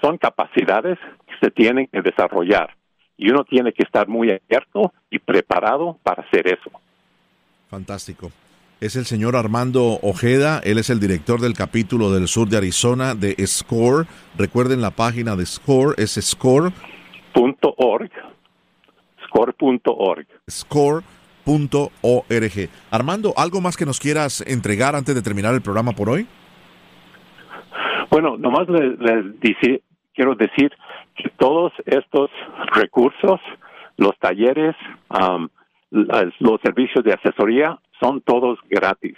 son 0.00 0.18
capacidades 0.18 0.98
que 1.26 1.34
se 1.40 1.50
tienen 1.50 1.88
que 1.92 2.02
desarrollar 2.02 2.74
y 3.16 3.30
uno 3.30 3.44
tiene 3.44 3.72
que 3.72 3.82
estar 3.82 4.08
muy 4.08 4.30
abierto 4.30 4.92
y 5.10 5.18
preparado 5.18 5.98
para 6.02 6.22
hacer 6.22 6.46
eso. 6.46 6.70
Fantástico. 7.68 8.30
Es 8.78 8.94
el 8.94 9.06
señor 9.06 9.36
Armando 9.36 9.98
Ojeda, 10.02 10.60
él 10.62 10.76
es 10.76 10.90
el 10.90 11.00
director 11.00 11.40
del 11.40 11.54
capítulo 11.54 12.12
del 12.12 12.28
sur 12.28 12.46
de 12.48 12.58
Arizona 12.58 13.14
de 13.14 13.34
SCORE. 13.46 14.06
Recuerden 14.36 14.82
la 14.82 14.90
página 14.90 15.34
de 15.34 15.46
SCORE, 15.46 15.94
es 15.96 16.12
score.org. 16.20 18.10
Score.org. 19.24 20.26
Score.org. 20.50 21.10
Armando, 22.90 23.32
¿algo 23.38 23.62
más 23.62 23.78
que 23.78 23.86
nos 23.86 23.98
quieras 23.98 24.44
entregar 24.46 24.94
antes 24.94 25.14
de 25.14 25.22
terminar 25.22 25.54
el 25.54 25.62
programa 25.62 25.92
por 25.92 26.10
hoy? 26.10 26.26
Bueno, 28.10 28.36
nomás 28.36 28.68
les, 28.68 29.40
quiero 30.16 30.34
decir 30.34 30.72
que 31.14 31.28
todos 31.38 31.72
estos 31.84 32.30
recursos, 32.72 33.38
los 33.96 34.18
talleres, 34.18 34.74
los 35.90 36.60
servicios 36.62 37.04
de 37.04 37.12
asesoría, 37.12 37.78
son 38.00 38.20
todos 38.22 38.58
gratis, 38.68 39.14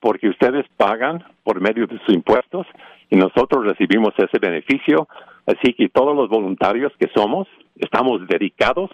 porque 0.00 0.28
ustedes 0.28 0.66
pagan 0.76 1.24
por 1.44 1.60
medio 1.60 1.86
de 1.86 1.98
sus 2.00 2.14
impuestos 2.14 2.66
y 3.08 3.16
nosotros 3.16 3.64
recibimos 3.64 4.12
ese 4.18 4.38
beneficio. 4.38 5.08
Así 5.46 5.72
que 5.74 5.88
todos 5.88 6.14
los 6.14 6.28
voluntarios 6.28 6.92
que 6.98 7.08
somos, 7.14 7.48
estamos 7.76 8.26
dedicados 8.28 8.90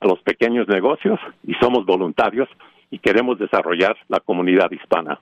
a 0.00 0.06
los 0.06 0.20
pequeños 0.22 0.68
negocios 0.68 1.18
y 1.44 1.54
somos 1.54 1.86
voluntarios 1.86 2.48
y 2.90 2.98
queremos 2.98 3.38
desarrollar 3.38 3.96
la 4.08 4.20
comunidad 4.20 4.70
hispana. 4.70 5.20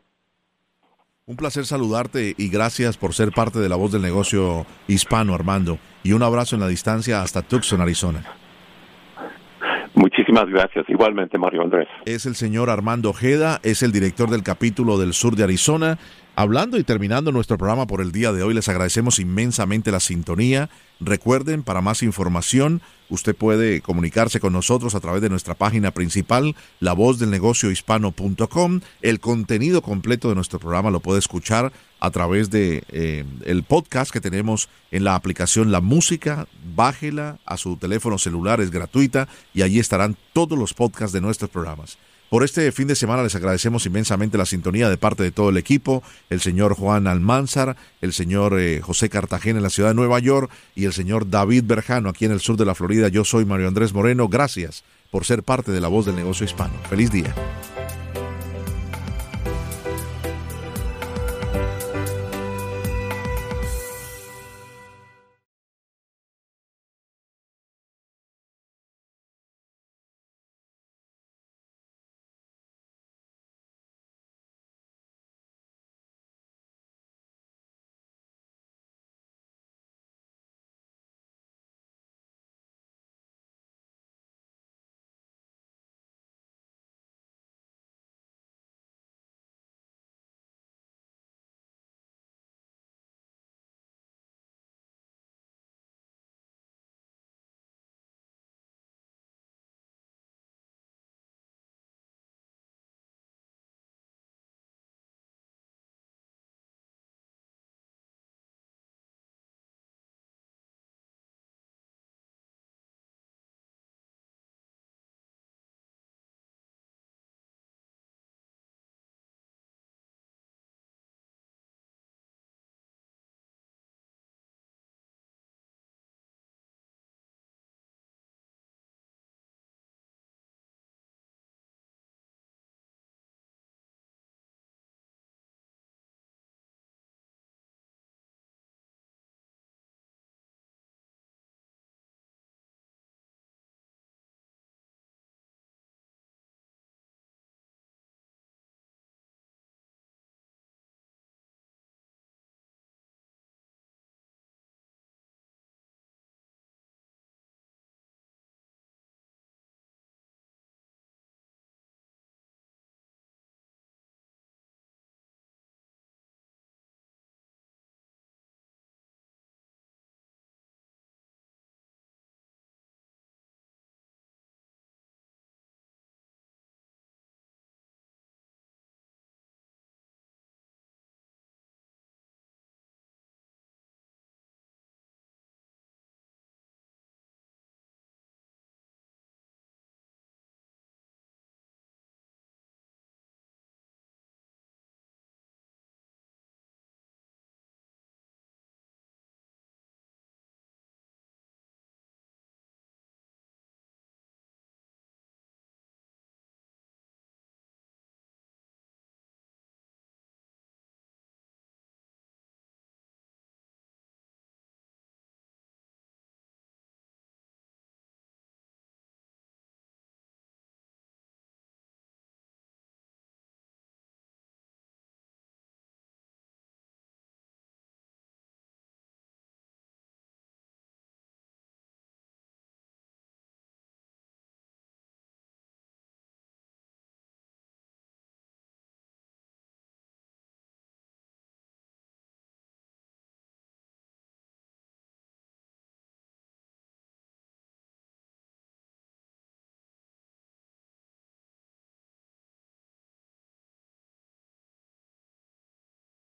Un 1.29 1.35
placer 1.35 1.65
saludarte 1.65 2.37
y 2.39 2.49
gracias 2.51 2.97
por 2.97 3.13
ser 3.13 3.33
parte 3.33 3.59
de 3.59 3.69
la 3.69 3.75
voz 3.75 3.91
del 3.91 4.01
negocio 4.01 4.65
hispano, 4.87 5.35
Armando. 5.35 5.81
Y 6.05 6.13
un 6.13 6.23
abrazo 6.23 6.55
en 6.55 6.61
la 6.61 6.69
distancia 6.69 7.21
hasta 7.21 7.43
Tucson, 7.43 7.81
Arizona. 7.81 8.23
Muchísimas 9.97 10.49
gracias. 10.49 10.89
Igualmente, 10.89 11.37
Mario 11.37 11.63
Andrés. 11.63 11.89
Es 12.05 12.27
el 12.27 12.37
señor 12.37 12.71
Armando 12.71 13.11
Ojeda, 13.11 13.59
es 13.65 13.83
el 13.83 13.91
director 13.91 14.31
del 14.31 14.45
capítulo 14.45 14.99
del 14.99 15.15
sur 15.15 15.35
de 15.35 15.43
Arizona. 15.43 15.99
Hablando 16.39 16.77
y 16.77 16.85
terminando 16.85 17.33
nuestro 17.33 17.57
programa 17.57 17.87
por 17.87 18.03
el 18.03 18.13
día 18.13 18.31
de 18.31 18.43
hoy, 18.43 18.53
les 18.53 18.69
agradecemos 18.69 19.19
inmensamente 19.19 19.91
la 19.91 20.01
sintonía. 20.01 20.69
Recuerden, 21.01 21.63
para 21.63 21.81
más 21.81 22.03
información, 22.03 22.83
usted 23.09 23.35
puede 23.35 23.81
comunicarse 23.81 24.39
con 24.39 24.53
nosotros 24.53 24.95
a 24.95 25.01
través 25.01 25.23
de 25.23 25.31
nuestra 25.31 25.55
página 25.55 25.93
principal, 25.93 26.55
lavozdelnegociohispano.com. 26.81 28.81
El 29.01 29.19
contenido 29.19 29.81
completo 29.81 30.29
de 30.29 30.35
nuestro 30.35 30.59
programa 30.59 30.91
lo 30.91 31.01
puede 31.01 31.21
escuchar 31.21 31.73
a 32.01 32.11
través 32.11 32.51
de 32.51 32.85
eh, 32.91 33.25
el 33.47 33.63
podcast 33.63 34.11
que 34.11 34.21
tenemos 34.21 34.69
en 34.91 35.05
la 35.05 35.15
aplicación 35.15 35.73
La 35.73 35.81
Música. 35.81 36.49
Bájela 36.75 37.39
a 37.47 37.57
su 37.57 37.79
teléfono 37.79 38.19
celular, 38.19 38.61
es 38.61 38.71
gratuita 38.71 39.27
y 39.55 39.63
allí 39.63 39.79
estarán 39.79 40.19
todos 40.35 40.59
los 40.59 40.75
podcasts 40.75 41.15
de 41.15 41.23
nuestros 41.23 41.49
programas. 41.49 41.97
Por 42.29 42.43
este 42.43 42.73
fin 42.73 42.89
de 42.89 42.97
semana 42.97 43.23
les 43.23 43.37
agradecemos 43.37 43.87
inmensamente 43.87 44.37
la 44.37 44.47
sintonía 44.47 44.91
de 44.91 44.97
parte 44.97 45.23
de 45.23 45.31
todo 45.31 45.51
el 45.51 45.57
equipo, 45.57 46.03
el 46.29 46.41
señor 46.41 46.75
Juan 46.75 47.07
Almanzar, 47.07 47.77
el 48.01 48.13
señor 48.13 48.59
eh, 48.59 48.81
José 48.81 49.09
Cartagena 49.09 49.59
en 49.59 49.63
la 49.63 49.71
ciudad 49.71 49.91
de 49.91 49.95
Nueva 49.95 50.19
York 50.19 50.51
y 50.75 50.87
el 50.87 50.93
señor 50.93 51.31
David 51.31 51.65
Berjano 51.67 52.09
aquí 52.09 52.25
en 52.25 52.33
el 52.33 52.41
sur 52.41 52.57
de 52.57 52.65
la 52.65 52.75
Florida. 52.75 53.09
Yo 53.09 53.25
soy 53.25 53.45
Mario 53.45 53.69
Andrés 53.69 53.95
Moreno. 53.95 54.29
Gracias 54.29 54.83
por 55.11 55.25
ser 55.25 55.45
parte 55.45 55.71
de 55.71 55.81
la 55.81 55.89
voz 55.89 56.05
del 56.07 56.17
negocio 56.17 56.45
hispano. 56.45 56.75
Feliz 56.91 57.13
día. 57.13 57.33